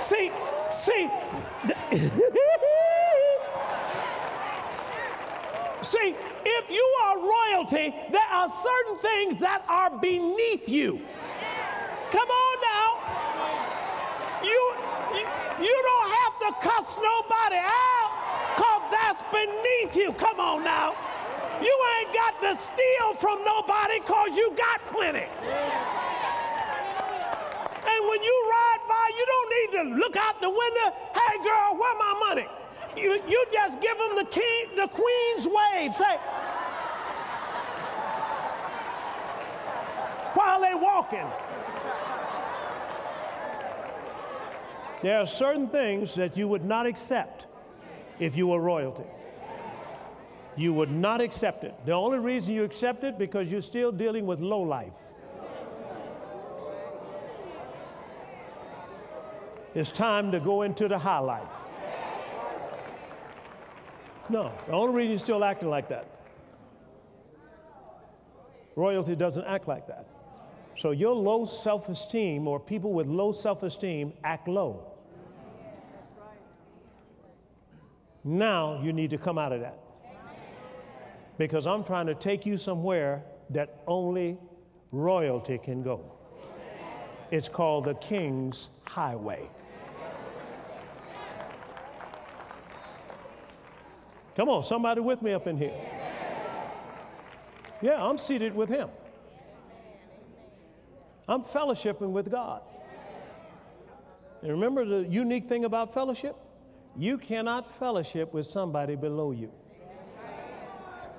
See, 0.00 0.32
see. 0.72 1.08
See, 5.82 6.16
if 6.44 6.70
you 6.70 6.94
are 7.04 7.18
royalty, 7.18 7.94
there 8.10 8.30
are 8.32 8.48
certain 8.48 8.98
things 8.98 9.40
that 9.40 9.62
are 9.68 9.90
beneath 9.90 10.68
you. 10.68 11.00
Come 12.10 12.28
on 12.28 12.56
now. 12.62 12.88
You, 14.42 14.74
you, 15.60 15.82
don't 15.82 16.10
have 16.10 16.34
to 16.40 16.50
cuss 16.62 16.96
nobody 16.96 17.60
out 17.60 18.10
because 18.56 18.82
that's 18.90 19.22
beneath 19.30 19.96
you. 19.96 20.12
Come 20.12 20.40
on 20.40 20.64
now. 20.64 20.94
You 21.60 21.76
ain't 21.98 22.14
got 22.14 22.40
to 22.42 22.56
steal 22.58 23.14
from 23.18 23.44
nobody 23.44 24.00
because 24.00 24.36
you 24.36 24.52
got 24.56 24.80
plenty. 24.92 25.26
And 27.86 28.00
when 28.08 28.22
you 28.22 28.36
ride 28.50 28.82
by, 28.88 29.10
you 29.16 29.26
don't 29.26 29.50
need 29.50 29.70
to 29.78 29.82
look 30.00 30.16
out 30.16 30.40
the 30.40 30.50
window. 30.50 30.92
Hey, 31.14 31.42
girl, 31.44 31.76
where 31.76 31.96
my 31.98 32.14
money? 32.28 32.46
You, 32.96 33.20
you 33.28 33.46
just 33.52 33.80
give 33.80 33.98
them 33.98 34.16
the 34.16 34.24
king, 34.24 34.66
the 34.74 34.88
queen's 34.88 35.46
wave. 35.46 35.94
Say, 35.96 36.16
while 40.34 40.60
they 40.60 40.74
walking. 40.74 41.26
There 45.02 45.18
are 45.18 45.26
certain 45.26 45.68
things 45.68 46.14
that 46.14 46.36
you 46.36 46.48
would 46.48 46.64
not 46.64 46.86
accept 46.86 47.46
if 48.18 48.36
you 48.36 48.46
were 48.46 48.60
royalty. 48.60 49.04
You 50.56 50.72
would 50.72 50.90
not 50.90 51.20
accept 51.20 51.64
it. 51.64 51.74
The 51.84 51.92
only 51.92 52.18
reason 52.18 52.54
you 52.54 52.64
accept 52.64 53.04
it 53.04 53.18
because 53.18 53.48
you're 53.48 53.60
still 53.60 53.92
dealing 53.92 54.26
with 54.26 54.40
low 54.40 54.62
life. 54.62 54.92
It's 59.74 59.90
time 59.90 60.32
to 60.32 60.40
go 60.40 60.62
into 60.62 60.88
the 60.88 60.98
high 60.98 61.18
life. 61.18 61.65
No, 64.28 64.52
the 64.66 64.72
only 64.72 64.94
reason 64.94 65.10
you're 65.10 65.18
still 65.18 65.44
acting 65.44 65.68
like 65.68 65.88
that. 65.88 66.06
Royalty 68.74 69.16
doesn't 69.16 69.44
act 69.44 69.68
like 69.68 69.86
that. 69.86 70.06
So 70.78 70.90
your 70.90 71.14
low 71.14 71.46
self 71.46 71.88
esteem 71.88 72.46
or 72.46 72.60
people 72.60 72.92
with 72.92 73.06
low 73.06 73.32
self 73.32 73.62
esteem 73.62 74.12
act 74.24 74.48
low. 74.48 74.92
Now 78.24 78.82
you 78.82 78.92
need 78.92 79.10
to 79.10 79.18
come 79.18 79.38
out 79.38 79.52
of 79.52 79.60
that. 79.60 79.78
Because 81.38 81.66
I'm 81.66 81.84
trying 81.84 82.06
to 82.06 82.14
take 82.14 82.44
you 82.44 82.58
somewhere 82.58 83.22
that 83.50 83.82
only 83.86 84.36
royalty 84.90 85.58
can 85.58 85.82
go. 85.82 86.00
It's 87.30 87.48
called 87.48 87.84
the 87.84 87.94
King's 87.94 88.68
Highway. 88.88 89.48
Come 94.36 94.50
on, 94.50 94.64
somebody 94.64 95.00
with 95.00 95.22
me 95.22 95.32
up 95.32 95.46
in 95.46 95.56
here. 95.56 95.74
Yeah, 97.80 98.02
I'm 98.02 98.18
seated 98.18 98.54
with 98.54 98.68
him. 98.68 98.90
I'm 101.26 101.42
fellowshipping 101.42 102.10
with 102.10 102.30
God. 102.30 102.60
And 104.42 104.50
remember 104.50 104.84
the 104.84 105.08
unique 105.08 105.48
thing 105.48 105.64
about 105.64 105.94
fellowship? 105.94 106.36
You 106.96 107.18
cannot 107.18 107.78
fellowship 107.78 108.32
with 108.32 108.50
somebody 108.50 108.94
below 108.94 109.32
you. 109.32 109.50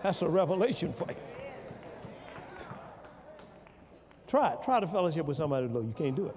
That's 0.04 0.22
a 0.22 0.30
revelation 0.30 0.94
for 0.94 1.08
you. 1.10 1.18
Try 4.28 4.54
it. 4.54 4.60
Try 4.64 4.80
to 4.80 4.88
fellowship 4.88 5.26
with 5.26 5.38
somebody 5.38 5.68
below 5.68 5.82
you. 5.82 5.94
Can't 5.98 6.16
do 6.16 6.28
it. 6.28 6.36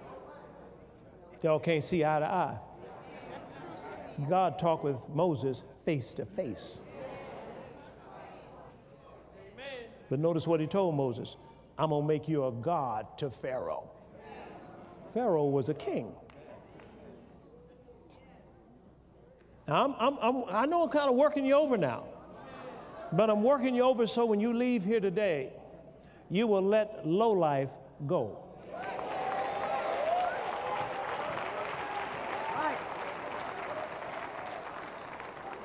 Y'all 1.43 1.59
can't 1.59 1.85
see 1.85 2.05
eye 2.05 2.21
to 2.21 2.27
eye. 2.27 2.59
God 4.29 4.59
talked 4.59 4.85
with 4.85 4.97
Moses 5.15 5.63
face 5.85 6.13
to 6.15 6.25
face. 6.25 6.79
But 10.09 10.19
notice 10.19 10.47
what 10.47 10.61
he 10.61 10.67
told 10.67 10.97
Moses 10.97 11.37
I'm 11.79 11.91
going 11.91 12.03
to 12.03 12.09
make 12.09 12.29
you 12.29 12.47
a 12.47 12.53
God 12.53 13.07
to 13.19 13.31
Pharaoh. 13.31 13.89
Pharaoh 15.15 15.47
was 15.47 15.69
a 15.69 15.75
king. 15.75 16.13
I'm, 19.67 19.95
I'm, 19.99 20.19
I'm, 20.21 20.45
i 20.51 20.67
know 20.67 20.83
I'm 20.83 20.91
kind 20.91 21.09
of 21.09 21.15
working 21.15 21.47
you 21.47 21.55
over 21.55 21.77
now, 21.77 22.05
but 23.13 23.31
I'm 23.31 23.43
working 23.43 23.75
you 23.75 23.85
over 23.85 24.07
so 24.07 24.27
when 24.27 24.41
you 24.41 24.53
leave 24.53 24.85
here 24.85 24.99
today, 24.99 25.53
you 26.29 26.47
will 26.49 26.63
let 26.63 27.07
low 27.07 27.31
life 27.31 27.69
go. 28.07 28.50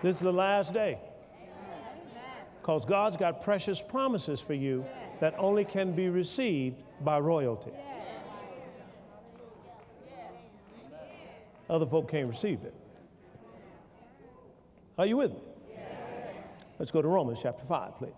This 0.05 0.17
is 0.17 0.21
the 0.21 0.31
last 0.31 0.71
day. 0.71 0.99
Because 2.61 2.85
God's 2.85 3.17
got 3.17 3.41
precious 3.41 3.81
promises 3.81 4.39
for 4.39 4.53
you 4.53 4.85
that 5.19 5.33
only 5.39 5.65
can 5.65 5.93
be 5.93 6.09
received 6.09 6.75
by 7.03 7.19
royalty. 7.19 7.71
Other 11.67 11.87
folk 11.87 12.11
can't 12.11 12.29
receive 12.29 12.59
it. 12.63 12.75
Are 14.99 15.07
you 15.07 15.17
with 15.17 15.31
me? 15.31 15.39
Let's 16.77 16.91
go 16.91 17.01
to 17.01 17.07
Romans 17.07 17.39
chapter 17.41 17.65
5, 17.65 17.97
please. 17.97 18.11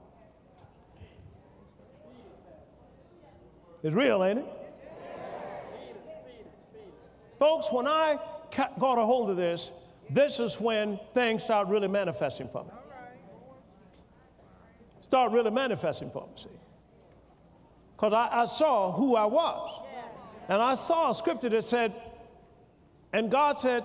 It's 3.82 3.96
real, 3.96 4.26
ain't 4.26 4.40
it? 4.40 4.46
Folks, 7.40 7.68
when 7.72 7.88
I 7.88 8.20
got 8.78 8.98
a 8.98 9.06
hold 9.06 9.30
of 9.30 9.38
this, 9.38 9.72
this 10.10 10.40
is 10.40 10.60
when 10.60 11.00
things 11.14 11.44
start 11.44 11.68
really 11.68 11.88
manifesting 11.88 12.48
for 12.50 12.64
me. 12.64 12.72
start 15.02 15.32
really 15.32 15.52
manifesting 15.52 16.10
for 16.10 16.22
me, 16.22 16.44
see. 16.44 16.50
Because 17.96 18.14
I, 18.14 18.42
I, 18.44 18.46
saw 18.46 18.92
who 18.92 19.16
I 19.16 19.26
was. 19.26 19.84
And 20.50 20.62
I 20.62 20.76
saw 20.76 21.12
a 21.12 21.16
scripture 21.16 21.50
that 21.50 21.66
said, 21.66 21.94
and 23.12 23.32
God 23.32 23.60
said, 23.60 23.84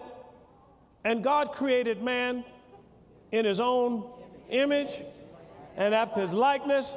and 1.04 1.24
God 1.24 1.52
created 1.52 2.02
man 2.02 2.44
in 3.32 3.44
his 3.44 3.58
own 3.58 4.04
image 4.50 4.90
and 5.76 5.94
after 5.94 6.20
his 6.20 6.32
likeness. 6.32 6.92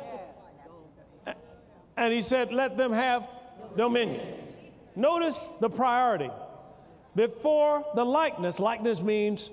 And 1.97 2.13
he 2.13 2.21
said, 2.21 2.51
let 2.51 2.77
them 2.77 2.91
have 2.91 3.27
dominion. 3.77 4.21
Notice 4.95 5.39
the 5.61 5.69
priority. 5.69 6.29
Before 7.15 7.85
the 7.95 8.03
likeness, 8.03 8.59
likeness 8.59 9.01
means 9.01 9.49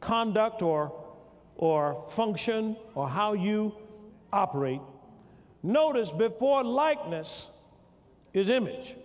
conduct 0.00 0.62
or, 0.62 0.92
or 1.56 2.06
function 2.10 2.76
or 2.94 3.08
how 3.08 3.32
you 3.32 3.74
operate. 4.32 4.80
Notice 5.62 6.10
before 6.10 6.62
likeness 6.62 7.46
is 8.32 8.48
image. 8.48 8.96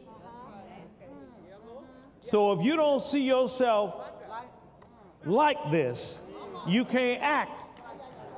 So 2.22 2.52
if 2.52 2.64
you 2.64 2.76
don't 2.76 3.04
see 3.04 3.22
yourself 3.22 3.96
like 5.26 5.58
this, 5.72 6.16
you 6.68 6.86
can't 6.86 7.22
act 7.24 7.52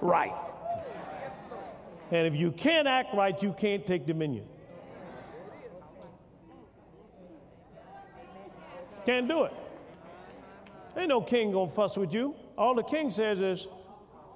right. 0.01 0.33
And 2.11 2.27
if 2.27 2.35
you 2.39 2.51
can't 2.51 2.87
act 2.87 3.13
right, 3.13 3.41
you 3.41 3.53
can't 3.57 3.85
take 3.85 4.05
dominion. 4.05 4.45
Can't 9.05 9.27
do 9.27 9.43
it. 9.43 9.53
Ain't 10.95 11.09
no 11.09 11.21
king 11.21 11.51
gonna 11.51 11.71
fuss 11.71 11.97
with 11.97 12.13
you. 12.13 12.35
All 12.57 12.75
the 12.75 12.83
king 12.83 13.11
says 13.11 13.39
is, 13.39 13.67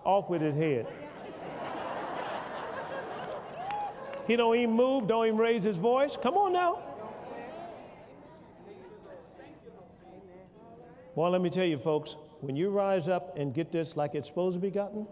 off 0.03 0.29
with 0.29 0.41
his 0.41 0.55
head. 0.55 0.87
he 4.27 4.35
don't 4.35 4.55
even 4.55 4.71
move, 4.71 5.07
don't 5.07 5.25
even 5.25 5.37
raise 5.37 5.63
his 5.63 5.77
voice. 5.77 6.17
Come 6.21 6.35
on 6.35 6.53
now. 6.53 6.79
Well, 11.15 11.31
let 11.31 11.41
me 11.41 11.49
tell 11.49 11.65
you, 11.65 11.77
folks, 11.77 12.15
when 12.41 12.55
you 12.55 12.69
rise 12.69 13.07
up 13.07 13.37
and 13.37 13.53
get 13.53 13.71
this 13.71 13.95
like 13.95 14.15
it's 14.15 14.27
supposed 14.27 14.55
to 14.55 14.59
be 14.59 14.69
gotten, 14.69 15.07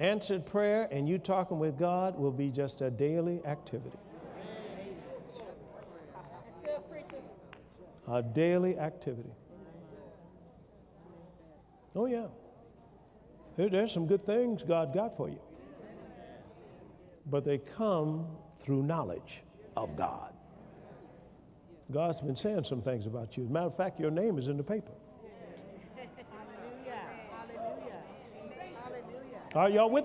answered 0.00 0.44
prayer 0.46 0.88
and 0.90 1.08
you 1.08 1.18
talking 1.18 1.58
with 1.58 1.78
God 1.78 2.18
will 2.18 2.32
be 2.32 2.50
just 2.50 2.80
a 2.80 2.90
daily 2.90 3.40
activity. 3.46 3.96
A 8.10 8.22
daily 8.22 8.76
activity. 8.78 9.30
Oh, 11.94 12.06
yeah. 12.06 12.26
There's 13.56 13.92
some 13.92 14.06
good 14.06 14.26
things 14.26 14.62
God 14.66 14.92
got 14.92 15.16
for 15.16 15.28
you. 15.28 15.38
But 17.26 17.44
they 17.44 17.58
come 17.58 18.26
through 18.60 18.82
knowledge 18.82 19.42
of 19.76 19.96
God. 19.96 20.32
God's 21.92 22.20
been 22.20 22.36
saying 22.36 22.64
some 22.64 22.82
things 22.82 23.06
about 23.06 23.36
you. 23.36 23.44
As 23.44 23.50
a 23.50 23.52
matter 23.52 23.66
of 23.66 23.76
fact, 23.76 24.00
your 24.00 24.10
name 24.10 24.38
is 24.38 24.48
in 24.48 24.56
the 24.56 24.62
paper. 24.62 24.92
Hallelujah. 25.96 27.00
Hallelujah. 28.84 29.40
Are 29.54 29.70
y'all 29.70 29.90
with? 29.90 30.04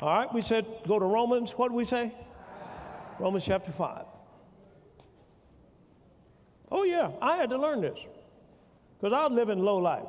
All 0.00 0.08
right, 0.08 0.32
we 0.32 0.40
said 0.40 0.64
go 0.86 0.98
to 0.98 1.04
Romans. 1.04 1.52
What 1.52 1.68
did 1.68 1.76
we 1.76 1.84
say? 1.84 2.14
Romans 3.18 3.44
chapter 3.44 3.72
5. 3.72 4.04
Oh, 6.70 6.84
yeah, 6.84 7.10
I 7.20 7.36
had 7.36 7.50
to 7.50 7.58
learn 7.58 7.80
this 7.80 7.98
because 8.98 9.12
I 9.12 9.26
was 9.26 9.32
living 9.32 9.58
low 9.58 9.78
life. 9.78 10.06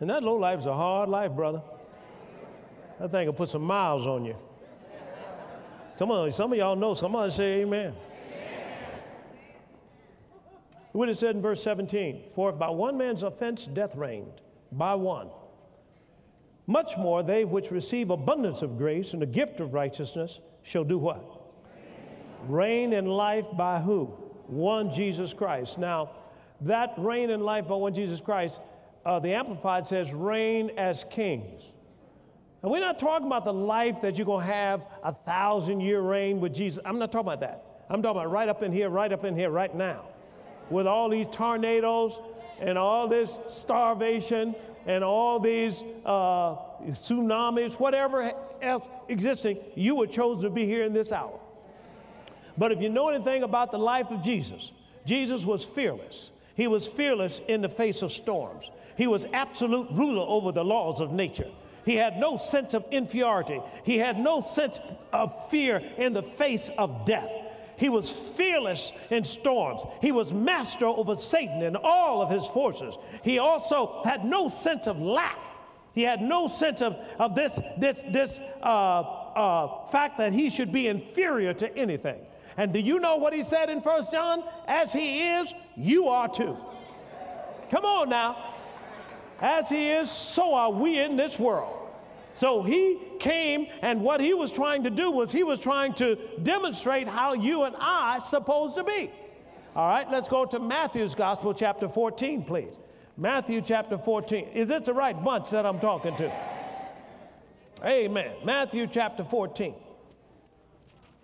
And 0.00 0.10
that 0.10 0.22
low 0.22 0.34
life 0.34 0.60
is 0.60 0.66
a 0.66 0.74
hard 0.74 1.08
life, 1.08 1.32
brother. 1.32 1.62
That 3.00 3.10
thing 3.10 3.26
will 3.26 3.32
put 3.32 3.48
some 3.48 3.62
miles 3.62 4.06
on 4.06 4.24
you. 4.24 4.36
Come 5.98 6.10
on, 6.10 6.32
some 6.32 6.52
of 6.52 6.58
y'all 6.58 6.76
know. 6.76 6.94
Somebody 6.94 7.32
say 7.32 7.62
amen. 7.62 7.94
amen. 7.94 7.94
What 10.92 11.08
it 11.08 11.18
said 11.18 11.36
in 11.36 11.42
verse 11.42 11.62
17 11.62 12.22
For 12.34 12.50
if 12.50 12.58
by 12.58 12.68
one 12.70 12.98
man's 12.98 13.22
offense 13.22 13.66
death 13.66 13.94
reigned, 13.94 14.40
by 14.72 14.94
one, 14.94 15.28
much 16.66 16.96
more 16.96 17.22
they 17.22 17.44
which 17.44 17.70
receive 17.70 18.10
abundance 18.10 18.62
of 18.62 18.76
grace 18.76 19.12
and 19.12 19.22
the 19.22 19.26
gift 19.26 19.60
of 19.60 19.72
righteousness 19.72 20.38
shall 20.62 20.84
do 20.84 20.98
what? 20.98 21.24
Reign 22.48 22.92
in 22.92 23.06
life 23.06 23.46
by 23.56 23.80
who? 23.80 24.12
One 24.46 24.92
Jesus 24.94 25.32
Christ. 25.32 25.78
Now, 25.78 26.10
that 26.62 26.94
reign 26.96 27.30
in 27.30 27.40
life 27.40 27.68
by 27.68 27.74
one 27.74 27.94
Jesus 27.94 28.20
Christ, 28.20 28.58
uh, 29.04 29.18
the 29.18 29.32
Amplified 29.34 29.86
says, 29.86 30.12
reign 30.12 30.70
as 30.76 31.04
kings. 31.10 31.62
And 32.62 32.70
we're 32.70 32.80
not 32.80 32.98
talking 32.98 33.26
about 33.26 33.44
the 33.44 33.52
life 33.52 33.96
that 34.02 34.16
you're 34.16 34.24
going 34.24 34.46
to 34.46 34.52
have 34.52 34.82
a 35.02 35.12
thousand 35.12 35.80
year 35.80 36.00
reign 36.00 36.40
with 36.40 36.54
Jesus. 36.54 36.82
I'm 36.84 36.98
not 36.98 37.12
talking 37.12 37.28
about 37.28 37.40
that. 37.40 37.62
I'm 37.90 38.02
talking 38.02 38.18
about 38.18 38.30
right 38.30 38.48
up 38.48 38.62
in 38.62 38.72
here, 38.72 38.88
right 38.88 39.12
up 39.12 39.24
in 39.24 39.36
here, 39.36 39.50
right 39.50 39.74
now. 39.74 40.06
With 40.70 40.86
all 40.86 41.10
these 41.10 41.26
tornadoes 41.30 42.18
and 42.58 42.78
all 42.78 43.06
this 43.06 43.30
starvation 43.50 44.54
and 44.86 45.04
all 45.04 45.38
these 45.38 45.82
uh, 46.06 46.56
tsunamis, 46.86 47.74
whatever 47.74 48.32
else 48.62 48.84
existing, 49.08 49.58
you 49.74 49.96
were 49.96 50.06
chosen 50.06 50.44
to 50.44 50.50
be 50.50 50.64
here 50.64 50.84
in 50.84 50.94
this 50.94 51.12
hour. 51.12 51.38
But 52.56 52.72
if 52.72 52.80
you 52.80 52.88
know 52.88 53.08
anything 53.08 53.42
about 53.42 53.70
the 53.72 53.78
life 53.78 54.10
of 54.10 54.22
Jesus, 54.22 54.70
Jesus 55.06 55.44
was 55.44 55.64
fearless. 55.64 56.30
He 56.54 56.66
was 56.66 56.86
fearless 56.86 57.40
in 57.48 57.62
the 57.62 57.68
face 57.68 58.02
of 58.02 58.12
storms. 58.12 58.70
He 58.96 59.06
was 59.06 59.26
absolute 59.32 59.88
ruler 59.90 60.24
over 60.26 60.52
the 60.52 60.64
laws 60.64 61.00
of 61.00 61.12
nature. 61.12 61.50
He 61.84 61.96
had 61.96 62.16
no 62.16 62.38
sense 62.38 62.74
of 62.74 62.84
inferiority. 62.90 63.60
He 63.84 63.98
had 63.98 64.18
no 64.18 64.40
sense 64.40 64.78
of 65.12 65.50
fear 65.50 65.82
in 65.98 66.12
the 66.12 66.22
face 66.22 66.70
of 66.78 67.04
death. 67.04 67.30
He 67.76 67.88
was 67.88 68.10
fearless 68.10 68.92
in 69.10 69.24
storms. 69.24 69.82
He 70.00 70.12
was 70.12 70.32
master 70.32 70.86
over 70.86 71.16
Satan 71.16 71.62
and 71.62 71.76
all 71.76 72.22
of 72.22 72.30
his 72.30 72.46
forces. 72.46 72.94
He 73.22 73.38
also 73.38 74.00
had 74.04 74.24
no 74.24 74.48
sense 74.48 74.86
of 74.86 75.00
lack. 75.00 75.38
He 75.92 76.02
had 76.02 76.22
no 76.22 76.48
sense 76.48 76.82
of, 76.82 76.96
of 77.18 77.34
this, 77.34 77.58
this, 77.78 78.02
this 78.08 78.40
uh, 78.62 78.66
uh, 78.66 79.86
fact 79.88 80.18
that 80.18 80.32
he 80.32 80.50
should 80.50 80.72
be 80.72 80.88
inferior 80.88 81.52
to 81.54 81.76
anything. 81.76 82.20
And 82.56 82.72
do 82.72 82.78
you 82.78 83.00
know 83.00 83.16
what 83.16 83.32
he 83.32 83.42
said 83.42 83.68
in 83.70 83.80
First 83.80 84.12
John? 84.12 84.44
As 84.66 84.92
he 84.92 85.28
is, 85.28 85.52
you 85.76 86.08
are 86.08 86.28
too. 86.28 86.56
Come 87.70 87.84
on 87.84 88.08
now. 88.08 88.54
As 89.40 89.68
he 89.68 89.90
is, 89.90 90.10
so 90.10 90.54
are 90.54 90.70
we 90.70 90.98
in 90.98 91.16
this 91.16 91.38
world. 91.38 91.80
So 92.34 92.62
he 92.62 92.98
came, 93.20 93.66
and 93.82 94.00
what 94.00 94.20
he 94.20 94.34
was 94.34 94.50
trying 94.50 94.84
to 94.84 94.90
do 94.90 95.10
was 95.10 95.30
he 95.30 95.44
was 95.44 95.60
trying 95.60 95.94
to 95.94 96.16
demonstrate 96.42 97.06
how 97.06 97.34
you 97.34 97.62
and 97.62 97.76
I 97.78 98.18
supposed 98.20 98.76
to 98.76 98.84
be. 98.84 99.10
All 99.76 99.88
right, 99.88 100.08
let's 100.10 100.28
go 100.28 100.44
to 100.44 100.58
Matthew's 100.58 101.14
Gospel, 101.14 101.54
chapter 101.54 101.88
14, 101.88 102.44
please. 102.44 102.74
Matthew 103.16 103.60
chapter 103.60 103.98
14. 103.98 104.48
Is 104.54 104.70
it 104.70 104.84
the 104.84 104.92
right 104.92 105.22
bunch 105.24 105.50
that 105.50 105.64
I'm 105.64 105.78
talking 105.78 106.16
to? 106.16 106.32
Amen. 107.84 108.32
Matthew 108.44 108.86
chapter 108.88 109.24
14. 109.24 109.74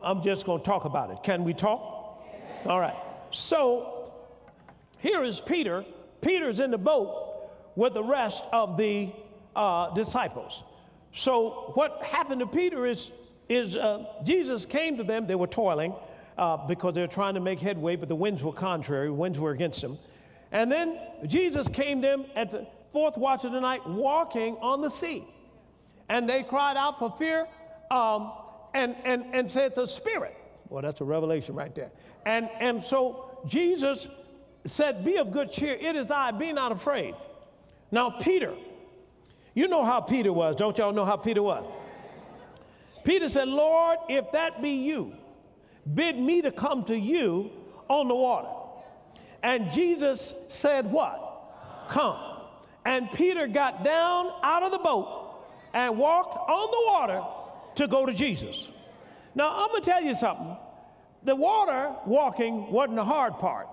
I'm 0.02 0.22
just 0.22 0.46
going 0.46 0.60
to 0.60 0.64
talk 0.64 0.84
about 0.84 1.10
it. 1.10 1.18
Can 1.22 1.44
we 1.44 1.54
talk? 1.54 2.24
All 2.66 2.80
right. 2.80 2.96
So 3.30 4.12
here 4.98 5.24
is 5.24 5.40
Peter. 5.40 5.84
Peter's 6.20 6.60
in 6.60 6.70
the 6.70 6.78
boat 6.78 7.50
with 7.76 7.94
the 7.94 8.02
rest 8.02 8.42
of 8.52 8.76
the 8.76 9.10
uh, 9.56 9.92
disciples. 9.94 10.62
So 11.14 11.72
what 11.74 12.02
happened 12.02 12.40
to 12.40 12.46
Peter 12.46 12.86
is, 12.86 13.10
is 13.48 13.76
uh, 13.76 14.04
Jesus 14.24 14.64
came 14.64 14.96
to 14.98 15.04
them. 15.04 15.26
They 15.26 15.34
were 15.34 15.46
toiling 15.46 15.94
uh, 16.38 16.56
because 16.66 16.94
they 16.94 17.00
were 17.00 17.06
trying 17.06 17.34
to 17.34 17.40
make 17.40 17.60
headway, 17.60 17.96
but 17.96 18.08
the 18.08 18.14
winds 18.14 18.42
were 18.42 18.52
contrary. 18.52 19.10
Winds 19.10 19.38
were 19.38 19.50
against 19.50 19.80
them. 19.80 19.98
And 20.52 20.70
then 20.70 20.98
Jesus 21.26 21.68
came 21.68 22.02
to 22.02 22.08
them 22.08 22.24
at 22.34 22.50
the 22.50 22.66
fourth 22.92 23.16
watch 23.16 23.44
of 23.44 23.52
the 23.52 23.60
night, 23.60 23.86
walking 23.88 24.56
on 24.60 24.80
the 24.80 24.90
sea. 24.90 25.24
And 26.08 26.28
they 26.28 26.42
cried 26.42 26.76
out 26.76 26.98
for 26.98 27.14
fear 27.18 27.46
um, 27.90 28.32
and, 28.74 28.94
and, 29.04 29.34
and 29.34 29.50
said, 29.50 29.72
It's 29.72 29.78
a 29.78 29.86
spirit. 29.86 30.36
Well, 30.68 30.82
that's 30.82 31.00
a 31.00 31.04
revelation 31.04 31.54
right 31.54 31.74
there. 31.74 31.90
And, 32.26 32.48
and 32.60 32.84
so 32.84 33.40
Jesus 33.46 34.06
said, 34.64 35.04
Be 35.04 35.16
of 35.16 35.32
good 35.32 35.52
cheer. 35.52 35.74
It 35.74 35.96
is 35.96 36.10
I. 36.10 36.30
Be 36.30 36.52
not 36.52 36.72
afraid. 36.72 37.14
Now, 37.90 38.10
Peter, 38.10 38.54
you 39.54 39.68
know 39.68 39.84
how 39.84 40.00
Peter 40.00 40.32
was. 40.32 40.56
Don't 40.56 40.78
y'all 40.78 40.92
know 40.92 41.04
how 41.04 41.16
Peter 41.16 41.42
was? 41.42 41.64
Peter 43.04 43.28
said, 43.28 43.48
Lord, 43.48 43.98
if 44.08 44.30
that 44.32 44.62
be 44.62 44.70
you, 44.70 45.14
bid 45.94 46.18
me 46.18 46.42
to 46.42 46.52
come 46.52 46.84
to 46.84 46.96
you 46.96 47.50
on 47.88 48.08
the 48.08 48.14
water. 48.14 48.48
And 49.42 49.72
Jesus 49.72 50.34
said, 50.48 50.90
What? 50.90 51.86
Come. 51.88 52.18
And 52.84 53.10
Peter 53.12 53.46
got 53.46 53.84
down 53.84 54.30
out 54.42 54.62
of 54.62 54.70
the 54.70 54.78
boat 54.78 55.44
and 55.74 55.98
walked 55.98 56.36
on 56.36 56.70
the 56.70 56.82
water 56.86 57.22
to 57.80 57.88
go 57.88 58.04
to 58.04 58.12
Jesus. 58.12 58.68
Now, 59.34 59.62
I'm 59.62 59.68
going 59.68 59.82
to 59.82 59.90
tell 59.90 60.02
you 60.02 60.14
something. 60.14 60.54
The 61.24 61.34
water 61.34 61.94
walking 62.06 62.70
wasn't 62.70 62.96
the 62.96 63.04
hard 63.04 63.38
part. 63.38 63.68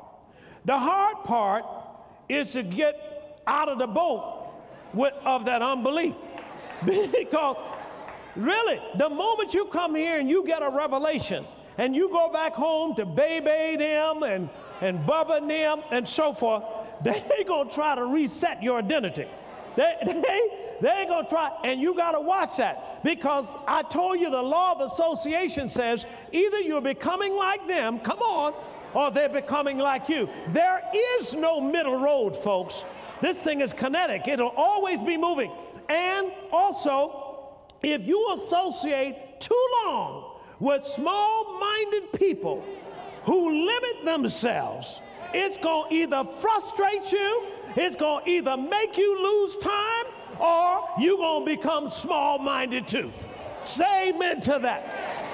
The 0.63 0.77
hard 0.77 1.23
part 1.25 1.65
is 2.29 2.53
to 2.53 2.63
get 2.63 3.41
out 3.45 3.67
of 3.67 3.79
the 3.79 3.87
boat 3.87 4.53
with, 4.93 5.13
of 5.25 5.45
that 5.45 5.61
unbelief. 5.61 6.15
because 6.85 7.57
really, 8.37 8.79
the 8.97 9.09
moment 9.09 9.53
you 9.53 9.65
come 9.65 9.93
here 9.95 10.19
and 10.19 10.29
you 10.29 10.45
get 10.45 10.61
a 10.61 10.69
revelation 10.69 11.45
and 11.77 11.93
you 11.93 12.09
go 12.09 12.31
back 12.31 12.53
home 12.53 12.95
to 12.95 13.05
Baby 13.05 13.77
them 13.77 14.23
and, 14.23 14.49
and 14.79 14.99
Bubba 14.99 15.45
them 15.45 15.83
and 15.91 16.07
so 16.07 16.33
forth, 16.33 16.63
they 17.03 17.43
gonna 17.45 17.69
try 17.71 17.95
to 17.95 18.05
reset 18.05 18.63
your 18.63 18.79
identity. 18.79 19.27
They, 19.77 19.95
they, 20.05 20.41
they 20.81 21.05
gonna 21.07 21.29
try, 21.29 21.51
and 21.63 21.79
you 21.79 21.95
gotta 21.95 22.19
watch 22.19 22.57
that 22.57 23.01
because 23.03 23.55
I 23.65 23.83
told 23.83 24.19
you 24.19 24.29
the 24.29 24.41
law 24.41 24.73
of 24.73 24.91
association 24.91 25.69
says 25.69 26.05
either 26.33 26.59
you're 26.59 26.81
becoming 26.81 27.33
like 27.35 27.65
them, 27.67 27.99
come 27.99 28.19
on, 28.19 28.53
or 28.93 29.11
they're 29.11 29.29
becoming 29.29 29.77
like 29.77 30.09
you. 30.09 30.27
There 30.49 30.81
is 31.19 31.35
no 31.35 31.61
middle 31.61 31.99
road, 31.99 32.35
folks. 32.35 32.83
This 33.21 33.37
thing 33.37 33.61
is 33.61 33.71
kinetic, 33.71 34.27
it'll 34.27 34.49
always 34.49 34.99
be 34.99 35.15
moving. 35.15 35.51
And 35.87 36.31
also, 36.51 37.55
if 37.81 38.05
you 38.05 38.33
associate 38.33 39.39
too 39.39 39.67
long 39.85 40.39
with 40.59 40.85
small 40.85 41.59
minded 41.59 42.11
people 42.13 42.65
who 43.23 43.65
limit 43.65 44.05
themselves, 44.05 44.99
it's 45.37 45.57
going 45.57 45.89
to 45.89 45.95
either 45.95 46.23
frustrate 46.41 47.11
you, 47.11 47.43
it's 47.75 47.95
going 47.95 48.25
to 48.25 48.31
either 48.31 48.57
make 48.57 48.97
you 48.97 49.21
lose 49.21 49.55
time, 49.57 50.05
or 50.39 50.87
you're 50.99 51.17
going 51.17 51.45
to 51.45 51.55
become 51.55 51.89
small 51.89 52.39
minded 52.39 52.87
too. 52.87 53.11
Say 53.65 54.09
amen 54.09 54.41
to 54.41 54.59
that. 54.61 54.83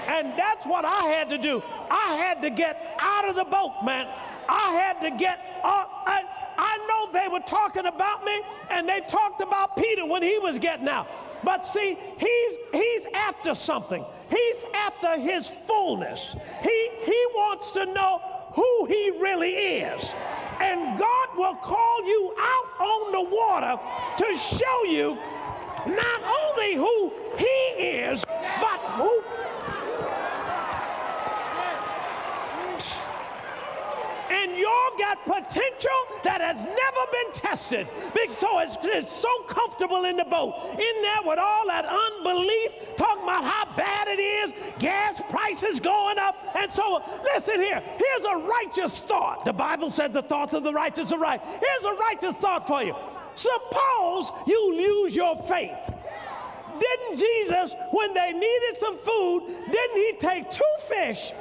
And 0.08 0.38
that's 0.38 0.66
what 0.66 0.84
I 0.84 1.04
had 1.06 1.30
to 1.30 1.38
do. 1.38 1.64
I 1.90 2.16
had 2.16 2.42
to 2.42 2.50
get 2.50 2.98
out 3.00 3.30
of 3.30 3.36
the 3.36 3.46
boat, 3.46 3.84
man. 3.86 4.08
I 4.50 4.74
had 4.74 5.00
to 5.02 5.16
get, 5.18 5.40
uh, 5.64 5.86
I, 6.06 6.24
I 6.58 6.78
know 6.88 7.12
they 7.14 7.30
were 7.30 7.46
talking 7.48 7.86
about 7.86 8.26
me 8.26 8.42
and 8.70 8.88
they 8.88 9.02
talked 9.08 9.42
about 9.42 9.78
Peter 9.78 10.06
when 10.06 10.22
he 10.22 10.38
was 10.40 10.60
getting 10.60 10.88
out. 10.88 11.08
But 11.44 11.66
see, 11.66 11.98
he's, 12.18 12.58
he's 12.74 13.06
after 13.14 13.56
something. 13.56 14.04
He's 14.30 14.66
after 14.74 15.18
his 15.18 15.48
fullness. 15.48 16.36
He, 16.62 16.90
he 17.06 17.26
wants 17.36 17.72
to 17.72 17.86
know 17.86 18.22
who 18.54 18.86
he 18.86 19.12
really 19.20 19.52
is. 19.52 20.14
And 20.60 20.98
God 20.98 21.28
will 21.36 21.56
call 21.56 22.06
you 22.06 22.34
out 22.38 22.82
on 22.82 23.12
the 23.12 23.22
water 23.22 23.82
to 24.18 24.38
show 24.38 24.84
you 24.86 25.18
not 25.88 26.22
only 26.24 26.76
who 26.76 27.12
he 27.38 27.84
is, 27.84 28.24
but 28.62 28.80
who 28.98 29.24
and 34.30 34.53
y'all 34.64 34.98
got 34.98 35.24
potential 35.26 36.00
that 36.24 36.40
has 36.40 36.64
never 36.64 37.04
been 37.12 37.32
tested. 37.34 37.88
So 38.40 38.60
it's, 38.60 38.78
it's 38.84 39.12
so 39.12 39.30
comfortable 39.48 40.06
in 40.06 40.16
the 40.16 40.24
boat, 40.24 40.72
in 40.72 41.02
there 41.02 41.22
with 41.26 41.40
all 41.40 41.68
that 41.68 41.86
unbelief, 41.86 42.72
talking 42.98 43.24
about 43.24 43.44
how 43.44 43.76
bad 43.76 44.08
it 44.08 44.20
is, 44.20 44.54
gas 44.80 45.22
prices 45.30 45.80
going 45.80 46.18
up, 46.18 46.36
and 46.56 46.72
so 46.72 47.04
listen 47.36 47.60
here. 47.60 47.82
Here's 47.98 48.26
a 48.26 48.38
righteous 48.38 49.00
thought. 49.02 49.46
The 49.46 49.54
Bible 49.54 49.90
said 49.90 50.14
the 50.14 50.24
thoughts 50.24 50.54
of 50.54 50.64
the 50.64 50.74
righteous 50.74 51.12
are 51.12 51.20
right. 51.20 51.42
Here's 51.42 51.86
a 51.86 51.94
righteous 51.94 52.36
thought 52.36 52.66
for 52.66 52.84
you. 52.84 52.96
Suppose 53.36 54.32
you 54.48 54.76
lose 54.76 55.16
your 55.16 55.36
faith. 55.44 55.76
Didn't 56.80 57.20
Jesus, 57.20 57.76
when 57.92 58.14
they 58.14 58.32
needed 58.32 58.80
some 58.80 58.98
food, 58.98 59.44
didn't 59.72 59.98
he 59.98 60.14
take 60.20 60.50
two 60.50 60.64
fish 60.88 61.32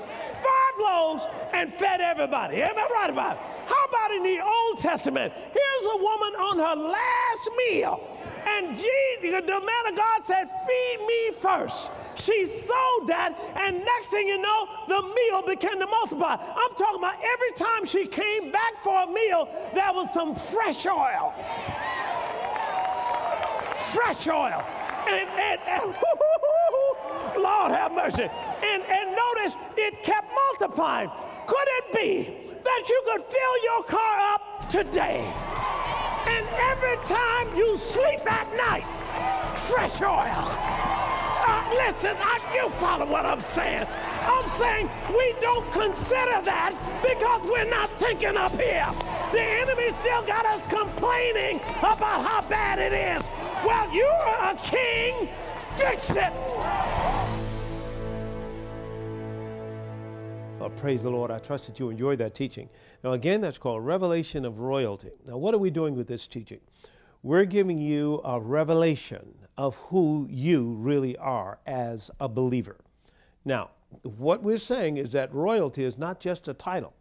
five 0.42 0.74
loaves 0.78 1.24
and 1.52 1.72
fed 1.74 2.00
everybody. 2.00 2.62
Am 2.62 2.76
I 2.76 2.88
right 2.92 3.10
about 3.10 3.36
it? 3.36 3.42
How 3.66 3.84
about 3.88 4.10
in 4.16 4.22
the 4.22 4.40
Old 4.44 4.80
Testament? 4.80 5.32
Here's 5.32 5.86
a 5.94 5.96
woman 5.96 6.34
on 6.34 6.58
her 6.58 6.76
last 6.90 7.50
meal. 7.68 8.00
And 8.44 8.76
Jesus, 8.76 9.46
the 9.46 9.60
man 9.60 9.86
of 9.88 9.96
God 9.96 10.24
said, 10.24 10.48
Feed 10.66 11.06
me 11.06 11.40
first. 11.40 11.88
She 12.14 12.46
sold 12.46 13.08
that, 13.08 13.32
and 13.56 13.78
next 13.78 14.10
thing 14.10 14.28
you 14.28 14.40
know, 14.40 14.68
the 14.86 15.00
meal 15.00 15.42
began 15.46 15.78
to 15.78 15.86
multiply. 15.86 16.34
I'm 16.34 16.74
talking 16.76 16.98
about 16.98 17.16
every 17.24 17.52
time 17.52 17.86
she 17.86 18.06
came 18.06 18.52
back 18.52 18.74
for 18.82 19.04
a 19.04 19.06
meal, 19.06 19.48
there 19.74 19.92
was 19.92 20.12
some 20.12 20.34
fresh 20.34 20.84
oil. 20.86 21.32
Fresh 23.94 24.28
oil. 24.28 24.62
And, 25.08 25.28
and, 25.30 25.60
and 25.66 25.94
Lord 27.36 27.72
have 27.72 27.92
mercy. 27.92 28.22
And, 28.22 28.82
and 28.82 29.16
notice 29.16 29.56
it 29.76 30.02
kept 30.02 30.30
multiplying. 30.34 31.10
Could 31.46 31.68
it 31.78 31.92
be 31.92 32.34
that 32.62 32.88
you 32.88 33.02
could 33.06 33.24
fill 33.24 33.62
your 33.62 33.82
car 33.84 34.34
up 34.34 34.68
today? 34.68 35.20
And 36.26 36.46
every 36.70 36.96
time 37.06 37.56
you 37.56 37.76
sleep 37.78 38.20
at 38.30 38.48
night, 38.56 38.86
fresh 39.58 40.00
oil. 40.00 40.46
Uh, 41.44 41.64
listen, 41.74 42.16
I, 42.20 42.38
you 42.54 42.70
follow 42.78 43.06
what 43.06 43.26
I'm 43.26 43.42
saying. 43.42 43.86
I'm 44.22 44.48
saying 44.48 44.88
we 45.08 45.34
don't 45.40 45.70
consider 45.72 46.40
that 46.42 46.72
because 47.02 47.44
we're 47.44 47.68
not 47.68 47.90
thinking 47.98 48.36
up 48.36 48.52
here. 48.52 48.86
The 49.32 49.42
enemy 49.42 49.90
still 49.98 50.22
got 50.22 50.46
us 50.46 50.66
complaining 50.66 51.60
about 51.78 52.24
how 52.24 52.42
bad 52.48 52.78
it 52.78 52.92
is. 52.92 53.26
Well, 53.64 53.92
you're 53.92 54.06
a 54.06 54.56
king 54.62 55.28
Fix 55.76 56.10
it! 56.10 57.01
Well, 60.62 60.70
praise 60.70 61.02
the 61.02 61.10
Lord. 61.10 61.32
I 61.32 61.40
trust 61.40 61.66
that 61.66 61.80
you 61.80 61.90
enjoyed 61.90 62.20
that 62.20 62.36
teaching. 62.36 62.68
Now, 63.02 63.14
again, 63.14 63.40
that's 63.40 63.58
called 63.58 63.84
Revelation 63.84 64.44
of 64.44 64.60
Royalty. 64.60 65.10
Now, 65.26 65.36
what 65.36 65.54
are 65.54 65.58
we 65.58 65.70
doing 65.70 65.96
with 65.96 66.06
this 66.06 66.28
teaching? 66.28 66.60
We're 67.20 67.46
giving 67.46 67.78
you 67.78 68.20
a 68.24 68.40
revelation 68.40 69.34
of 69.58 69.74
who 69.88 70.28
you 70.30 70.74
really 70.74 71.16
are 71.16 71.58
as 71.66 72.12
a 72.20 72.28
believer. 72.28 72.76
Now, 73.44 73.70
what 74.04 74.44
we're 74.44 74.56
saying 74.56 74.98
is 74.98 75.10
that 75.10 75.34
royalty 75.34 75.82
is 75.82 75.98
not 75.98 76.20
just 76.20 76.46
a 76.46 76.54
title, 76.54 76.94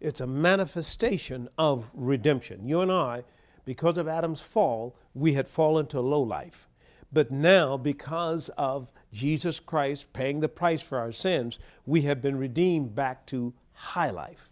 it's 0.00 0.20
a 0.20 0.26
manifestation 0.26 1.48
of 1.56 1.90
redemption. 1.94 2.68
You 2.68 2.82
and 2.82 2.92
I, 2.92 3.24
because 3.64 3.96
of 3.96 4.06
Adam's 4.06 4.42
fall, 4.42 4.94
we 5.14 5.32
had 5.32 5.48
fallen 5.48 5.86
to 5.86 6.00
low 6.02 6.20
life. 6.20 6.68
But 7.12 7.30
now, 7.30 7.76
because 7.76 8.50
of 8.50 8.92
Jesus 9.12 9.60
Christ 9.60 10.12
paying 10.12 10.40
the 10.40 10.48
price 10.48 10.82
for 10.82 10.98
our 10.98 11.12
sins, 11.12 11.58
we 11.86 12.02
have 12.02 12.20
been 12.20 12.36
redeemed 12.36 12.94
back 12.94 13.26
to 13.26 13.54
high 13.72 14.10
life. 14.10 14.50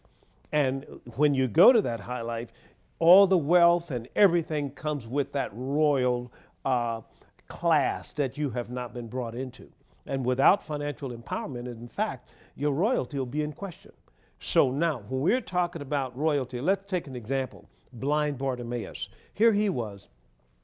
And 0.53 1.01
when 1.17 1.35
you 1.35 1.49
go 1.49 1.73
to 1.73 1.83
that 1.83 2.01
high 2.01 2.23
life, 2.23 2.53
all 2.99 3.27
the 3.27 3.37
wealth 3.37 3.91
and 3.91 4.09
everything 4.17 4.71
comes 4.71 5.07
with 5.07 5.33
that 5.33 5.51
royal 5.53 6.33
uh, 6.65 7.03
class 7.49 8.13
that 8.15 8.39
you 8.39 8.51
have 8.51 8.71
not 8.71 8.95
been 8.95 9.09
brought 9.09 9.35
into. 9.35 9.71
And 10.07 10.25
without 10.25 10.65
financial 10.65 11.11
empowerment, 11.11 11.67
in 11.67 11.89
fact, 11.89 12.31
your 12.55 12.73
royalty 12.73 13.19
will 13.19 13.27
be 13.27 13.43
in 13.43 13.53
question. 13.53 13.93
So 14.39 14.71
now, 14.71 15.03
when 15.09 15.21
we're 15.21 15.41
talking 15.41 15.83
about 15.83 16.17
royalty, 16.17 16.61
let's 16.61 16.91
take 16.91 17.07
an 17.07 17.17
example 17.17 17.69
blind 17.93 18.39
Bartimaeus. 18.39 19.09
Here 19.33 19.53
he 19.53 19.69
was, 19.69 20.09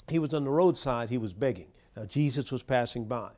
he 0.09 0.19
was 0.19 0.35
on 0.35 0.45
the 0.45 0.51
roadside, 0.51 1.11
he 1.11 1.19
was 1.19 1.33
begging. 1.33 1.69
Now, 1.97 2.05
Jesus 2.05 2.51
was 2.51 2.63
passing 2.63 3.05
by, 3.05 3.31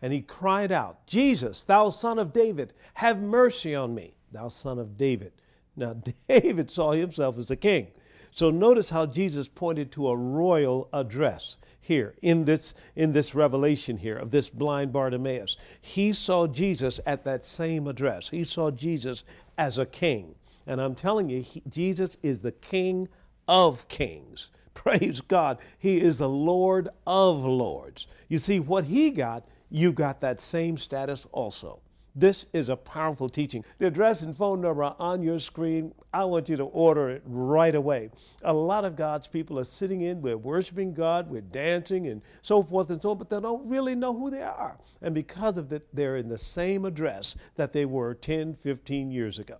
and 0.00 0.12
he 0.12 0.20
cried 0.20 0.72
out, 0.72 1.06
Jesus, 1.06 1.64
thou 1.64 1.88
son 1.90 2.18
of 2.18 2.32
David, 2.32 2.72
have 2.94 3.20
mercy 3.20 3.74
on 3.74 3.94
me, 3.94 4.14
thou 4.30 4.48
son 4.48 4.78
of 4.78 4.96
David. 4.96 5.32
Now, 5.76 5.96
David 6.28 6.70
saw 6.70 6.92
himself 6.92 7.38
as 7.38 7.50
a 7.50 7.56
king. 7.56 7.88
So 8.34 8.50
notice 8.50 8.90
how 8.90 9.06
Jesus 9.06 9.46
pointed 9.46 9.92
to 9.92 10.08
a 10.08 10.16
royal 10.16 10.88
address 10.92 11.56
here 11.80 12.14
in 12.22 12.44
this, 12.44 12.74
in 12.96 13.12
this 13.12 13.34
revelation 13.34 13.98
here 13.98 14.16
of 14.16 14.30
this 14.30 14.48
blind 14.48 14.92
Bartimaeus. 14.92 15.56
He 15.80 16.12
saw 16.12 16.46
Jesus 16.46 16.98
at 17.04 17.24
that 17.24 17.44
same 17.44 17.86
address. 17.86 18.30
He 18.30 18.44
saw 18.44 18.70
Jesus 18.70 19.24
as 19.58 19.78
a 19.78 19.84
king. 19.84 20.36
And 20.66 20.80
I'm 20.80 20.94
telling 20.94 21.28
you, 21.28 21.42
he, 21.42 21.62
Jesus 21.68 22.16
is 22.22 22.40
the 22.40 22.52
King 22.52 23.08
of 23.48 23.86
kings. 23.88 24.50
Praise 24.82 25.20
God. 25.20 25.58
He 25.78 26.00
is 26.00 26.18
the 26.18 26.28
Lord 26.28 26.88
of 27.06 27.44
Lords. 27.44 28.06
You 28.28 28.38
see, 28.38 28.60
what 28.60 28.84
He 28.84 29.10
got, 29.10 29.46
you 29.70 29.92
got 29.92 30.20
that 30.20 30.40
same 30.40 30.76
status 30.76 31.26
also. 31.32 31.80
This 32.14 32.44
is 32.52 32.68
a 32.68 32.76
powerful 32.76 33.28
teaching. 33.28 33.64
The 33.78 33.86
address 33.86 34.20
and 34.20 34.36
phone 34.36 34.60
number 34.60 34.84
are 34.84 34.96
on 34.98 35.22
your 35.22 35.38
screen. 35.38 35.94
I 36.12 36.24
want 36.24 36.50
you 36.50 36.56
to 36.56 36.64
order 36.64 37.08
it 37.08 37.22
right 37.24 37.74
away. 37.74 38.10
A 38.42 38.52
lot 38.52 38.84
of 38.84 38.96
God's 38.96 39.26
people 39.26 39.58
are 39.58 39.64
sitting 39.64 40.02
in, 40.02 40.20
we're 40.20 40.36
worshiping 40.36 40.92
God, 40.92 41.30
we're 41.30 41.40
dancing 41.40 42.08
and 42.08 42.20
so 42.42 42.62
forth 42.62 42.90
and 42.90 43.00
so 43.00 43.12
on, 43.12 43.18
but 43.18 43.30
they 43.30 43.40
don't 43.40 43.66
really 43.66 43.94
know 43.94 44.12
who 44.14 44.30
they 44.30 44.42
are. 44.42 44.78
And 45.00 45.14
because 45.14 45.56
of 45.56 45.70
that, 45.70 45.86
they're 45.94 46.18
in 46.18 46.28
the 46.28 46.36
same 46.36 46.84
address 46.84 47.34
that 47.56 47.72
they 47.72 47.86
were 47.86 48.12
10, 48.12 48.56
15 48.56 49.10
years 49.10 49.38
ago. 49.38 49.56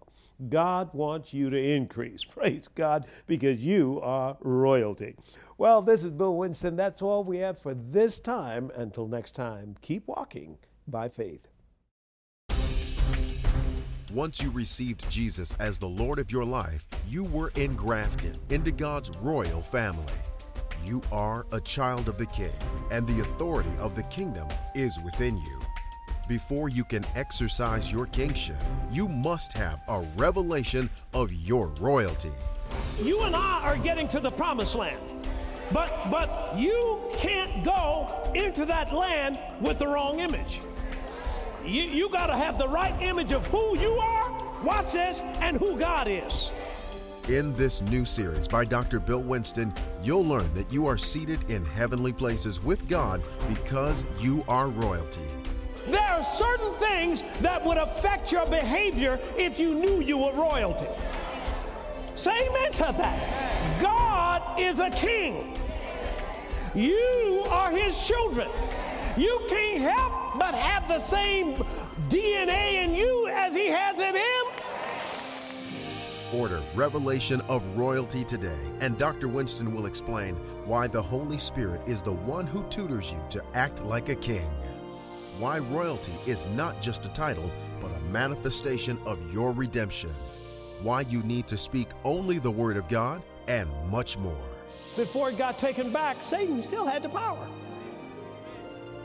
God 0.48 0.90
wants 0.92 1.32
you 1.32 1.50
to 1.50 1.58
increase. 1.58 2.24
Praise 2.24 2.68
God, 2.74 3.06
because 3.26 3.58
you 3.58 4.00
are 4.02 4.36
royalty. 4.40 5.16
Well, 5.58 5.82
this 5.82 6.04
is 6.04 6.10
Bill 6.10 6.36
Winston. 6.36 6.76
That's 6.76 7.02
all 7.02 7.24
we 7.24 7.38
have 7.38 7.58
for 7.58 7.74
this 7.74 8.18
time. 8.18 8.70
Until 8.74 9.06
next 9.06 9.34
time, 9.34 9.76
keep 9.80 10.08
walking 10.08 10.58
by 10.88 11.08
faith. 11.08 11.48
Once 14.12 14.42
you 14.42 14.50
received 14.50 15.08
Jesus 15.08 15.54
as 15.54 15.78
the 15.78 15.88
Lord 15.88 16.18
of 16.18 16.30
your 16.30 16.44
life, 16.44 16.86
you 17.08 17.24
were 17.24 17.50
engrafted 17.56 18.38
into 18.50 18.70
God's 18.70 19.10
royal 19.18 19.62
family. 19.62 20.04
You 20.84 21.00
are 21.10 21.46
a 21.52 21.60
child 21.60 22.08
of 22.08 22.18
the 22.18 22.26
King, 22.26 22.52
and 22.90 23.06
the 23.06 23.20
authority 23.20 23.72
of 23.78 23.94
the 23.94 24.02
kingdom 24.04 24.48
is 24.74 24.98
within 25.02 25.38
you. 25.38 25.60
Before 26.28 26.68
you 26.68 26.84
can 26.84 27.04
exercise 27.14 27.90
your 27.90 28.06
kingship, 28.06 28.56
you 28.90 29.08
must 29.08 29.52
have 29.54 29.82
a 29.88 30.00
revelation 30.16 30.88
of 31.14 31.32
your 31.32 31.68
royalty. 31.80 32.30
You 33.02 33.22
and 33.22 33.34
I 33.34 33.60
are 33.62 33.76
getting 33.76 34.06
to 34.08 34.20
the 34.20 34.30
promised 34.30 34.76
land. 34.76 35.00
But 35.72 36.10
but 36.10 36.56
you 36.56 37.00
can't 37.12 37.64
go 37.64 38.30
into 38.34 38.64
that 38.66 38.92
land 38.92 39.38
with 39.60 39.78
the 39.78 39.86
wrong 39.86 40.20
image. 40.20 40.60
You, 41.64 41.82
you 41.82 42.08
got 42.08 42.26
to 42.26 42.36
have 42.36 42.58
the 42.58 42.68
right 42.68 43.00
image 43.02 43.32
of 43.32 43.46
who 43.46 43.76
you 43.78 43.92
are, 43.92 44.62
watch 44.64 44.92
this, 44.92 45.20
and 45.40 45.56
who 45.56 45.78
God 45.78 46.08
is. 46.08 46.50
In 47.28 47.54
this 47.54 47.80
new 47.82 48.04
series 48.04 48.48
by 48.48 48.64
Dr. 48.64 48.98
Bill 48.98 49.22
Winston, 49.22 49.72
you'll 50.02 50.24
learn 50.24 50.52
that 50.54 50.72
you 50.72 50.86
are 50.88 50.98
seated 50.98 51.48
in 51.48 51.64
heavenly 51.64 52.12
places 52.12 52.62
with 52.62 52.88
God 52.88 53.22
because 53.48 54.06
you 54.20 54.44
are 54.48 54.68
royalty. 54.68 55.20
There 55.86 56.00
are 56.00 56.24
certain 56.24 56.72
things 56.74 57.24
that 57.40 57.64
would 57.64 57.76
affect 57.76 58.30
your 58.30 58.46
behavior 58.46 59.18
if 59.36 59.58
you 59.58 59.74
knew 59.74 60.00
you 60.00 60.18
were 60.18 60.32
royalty. 60.32 60.86
Say 62.14 62.48
amen 62.48 62.72
to 62.72 62.94
that. 62.98 63.80
God 63.80 64.60
is 64.60 64.78
a 64.78 64.90
king. 64.90 65.58
You 66.74 67.44
are 67.50 67.70
his 67.70 68.06
children. 68.06 68.48
You 69.16 69.44
can't 69.48 69.82
help 69.82 70.38
but 70.38 70.54
have 70.54 70.88
the 70.88 70.98
same 70.98 71.56
DNA 72.08 72.84
in 72.84 72.94
you 72.94 73.28
as 73.28 73.54
he 73.54 73.66
has 73.66 73.98
in 73.98 74.14
him. 74.14 74.62
Order 76.40 76.62
Revelation 76.74 77.42
of 77.42 77.66
Royalty 77.76 78.24
today, 78.24 78.58
and 78.80 78.96
Dr. 78.96 79.28
Winston 79.28 79.74
will 79.74 79.84
explain 79.84 80.34
why 80.64 80.86
the 80.86 81.02
Holy 81.02 81.36
Spirit 81.36 81.82
is 81.86 82.00
the 82.00 82.12
one 82.12 82.46
who 82.46 82.62
tutors 82.70 83.12
you 83.12 83.22
to 83.30 83.42
act 83.52 83.84
like 83.84 84.08
a 84.08 84.14
king. 84.14 84.48
Why 85.38 85.58
royalty 85.58 86.12
is 86.26 86.46
not 86.54 86.80
just 86.80 87.06
a 87.06 87.08
title, 87.08 87.50
but 87.80 87.90
a 87.90 88.00
manifestation 88.12 88.98
of 89.06 89.18
your 89.32 89.52
redemption. 89.52 90.10
Why 90.82 91.02
you 91.02 91.22
need 91.22 91.46
to 91.48 91.56
speak 91.56 91.88
only 92.04 92.38
the 92.38 92.50
Word 92.50 92.76
of 92.76 92.88
God, 92.88 93.22
and 93.48 93.68
much 93.90 94.18
more. 94.18 94.36
Before 94.96 95.30
it 95.30 95.38
got 95.38 95.58
taken 95.58 95.90
back, 95.90 96.22
Satan 96.22 96.62
still 96.62 96.86
had 96.86 97.02
the 97.02 97.08
power. 97.08 97.46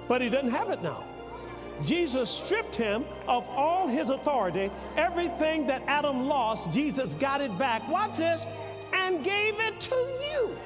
But 0.08 0.22
he 0.22 0.30
doesn't 0.30 0.52
have 0.52 0.70
it 0.70 0.84
now. 0.84 1.04
Jesus 1.86 2.30
stripped 2.30 2.76
him 2.76 3.06
of 3.28 3.48
all 3.50 3.88
his 3.88 4.10
authority. 4.10 4.70
Everything 4.96 5.68
that 5.68 5.84
Adam 5.88 6.28
lost, 6.28 6.72
Jesus 6.72 7.14
got 7.16 7.42
it 7.42 7.58
back. 7.58 7.88
Watch 7.88 8.18
this, 8.18 8.46
and 8.94 9.24
gave 9.24 9.60
it 9.60 9.80
to 9.82 9.96
you. 9.96 10.58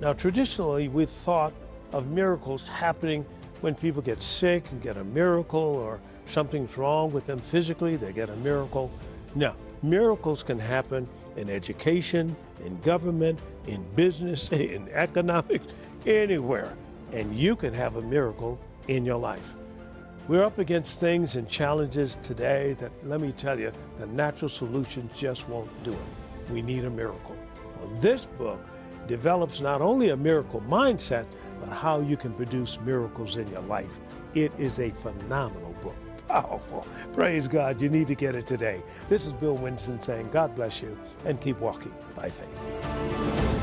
Now, 0.00 0.12
traditionally, 0.12 0.86
we 0.86 1.06
thought 1.06 1.52
of 1.90 2.06
miracles 2.06 2.68
happening 2.68 3.26
when 3.62 3.74
people 3.74 4.00
get 4.00 4.22
sick 4.22 4.70
and 4.70 4.80
get 4.80 4.96
a 4.96 5.02
miracle, 5.02 5.58
or 5.58 5.98
something's 6.28 6.78
wrong 6.78 7.10
with 7.10 7.26
them 7.26 7.40
physically, 7.40 7.96
they 7.96 8.12
get 8.12 8.30
a 8.30 8.36
miracle. 8.36 8.88
No, 9.34 9.56
miracles 9.82 10.44
can 10.44 10.60
happen 10.60 11.08
in 11.36 11.50
education, 11.50 12.36
in 12.64 12.80
government, 12.82 13.40
in 13.66 13.84
business, 13.96 14.48
in 14.52 14.88
economics, 14.92 15.66
anywhere. 16.06 16.76
And 17.12 17.34
you 17.34 17.56
can 17.56 17.74
have 17.74 17.96
a 17.96 18.02
miracle 18.02 18.60
in 18.86 19.04
your 19.04 19.18
life. 19.18 19.54
We're 20.26 20.42
up 20.42 20.58
against 20.58 21.00
things 21.00 21.36
and 21.36 21.46
challenges 21.50 22.16
today 22.22 22.72
that, 22.80 22.92
let 23.06 23.20
me 23.20 23.32
tell 23.32 23.60
you, 23.60 23.70
the 23.98 24.06
natural 24.06 24.48
solutions 24.48 25.12
just 25.14 25.46
won't 25.50 25.68
do 25.84 25.92
it. 25.92 26.50
We 26.50 26.62
need 26.62 26.86
a 26.86 26.90
miracle. 26.90 27.36
Well, 27.78 27.90
this 28.00 28.24
book 28.24 28.64
develops 29.06 29.60
not 29.60 29.82
only 29.82 30.10
a 30.10 30.16
miracle 30.16 30.62
mindset, 30.62 31.26
but 31.60 31.68
how 31.68 32.00
you 32.00 32.16
can 32.16 32.32
produce 32.32 32.80
miracles 32.80 33.36
in 33.36 33.46
your 33.48 33.60
life. 33.62 34.00
It 34.32 34.50
is 34.58 34.80
a 34.80 34.88
phenomenal 34.88 35.74
book. 35.82 35.96
Powerful. 36.26 36.86
Praise 37.12 37.46
God. 37.46 37.82
You 37.82 37.90
need 37.90 38.06
to 38.06 38.14
get 38.14 38.34
it 38.34 38.46
today. 38.46 38.82
This 39.10 39.26
is 39.26 39.34
Bill 39.34 39.56
Winston 39.56 40.00
saying, 40.00 40.30
God 40.30 40.54
bless 40.56 40.80
you 40.80 40.98
and 41.26 41.38
keep 41.38 41.60
walking 41.60 41.94
by 42.16 42.30
faith. 42.30 43.53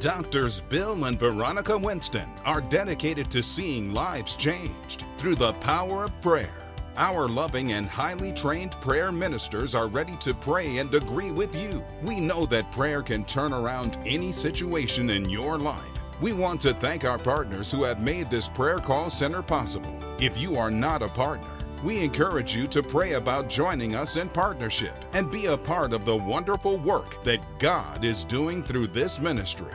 Doctors 0.00 0.62
Bill 0.62 1.04
and 1.04 1.18
Veronica 1.18 1.76
Winston 1.76 2.26
are 2.46 2.62
dedicated 2.62 3.30
to 3.32 3.42
seeing 3.42 3.92
lives 3.92 4.34
changed 4.34 5.04
through 5.18 5.34
the 5.34 5.52
power 5.54 6.04
of 6.04 6.20
prayer. 6.22 6.72
Our 6.96 7.28
loving 7.28 7.72
and 7.72 7.86
highly 7.86 8.32
trained 8.32 8.72
prayer 8.80 9.12
ministers 9.12 9.74
are 9.74 9.88
ready 9.88 10.16
to 10.20 10.32
pray 10.32 10.78
and 10.78 10.94
agree 10.94 11.30
with 11.30 11.54
you. 11.54 11.84
We 12.02 12.18
know 12.18 12.46
that 12.46 12.72
prayer 12.72 13.02
can 13.02 13.24
turn 13.24 13.52
around 13.52 13.98
any 14.06 14.32
situation 14.32 15.10
in 15.10 15.28
your 15.28 15.58
life. 15.58 16.00
We 16.22 16.32
want 16.32 16.62
to 16.62 16.72
thank 16.72 17.04
our 17.04 17.18
partners 17.18 17.70
who 17.70 17.84
have 17.84 18.00
made 18.00 18.30
this 18.30 18.48
prayer 18.48 18.78
call 18.78 19.10
center 19.10 19.42
possible. 19.42 19.94
If 20.18 20.38
you 20.38 20.56
are 20.56 20.70
not 20.70 21.02
a 21.02 21.08
partner, 21.08 21.58
we 21.84 22.02
encourage 22.02 22.56
you 22.56 22.66
to 22.68 22.82
pray 22.82 23.12
about 23.12 23.50
joining 23.50 23.96
us 23.96 24.16
in 24.16 24.30
partnership 24.30 24.94
and 25.12 25.30
be 25.30 25.44
a 25.46 25.58
part 25.58 25.92
of 25.92 26.06
the 26.06 26.16
wonderful 26.16 26.78
work 26.78 27.22
that 27.24 27.58
God 27.58 28.02
is 28.02 28.24
doing 28.24 28.62
through 28.62 28.86
this 28.86 29.20
ministry. 29.20 29.74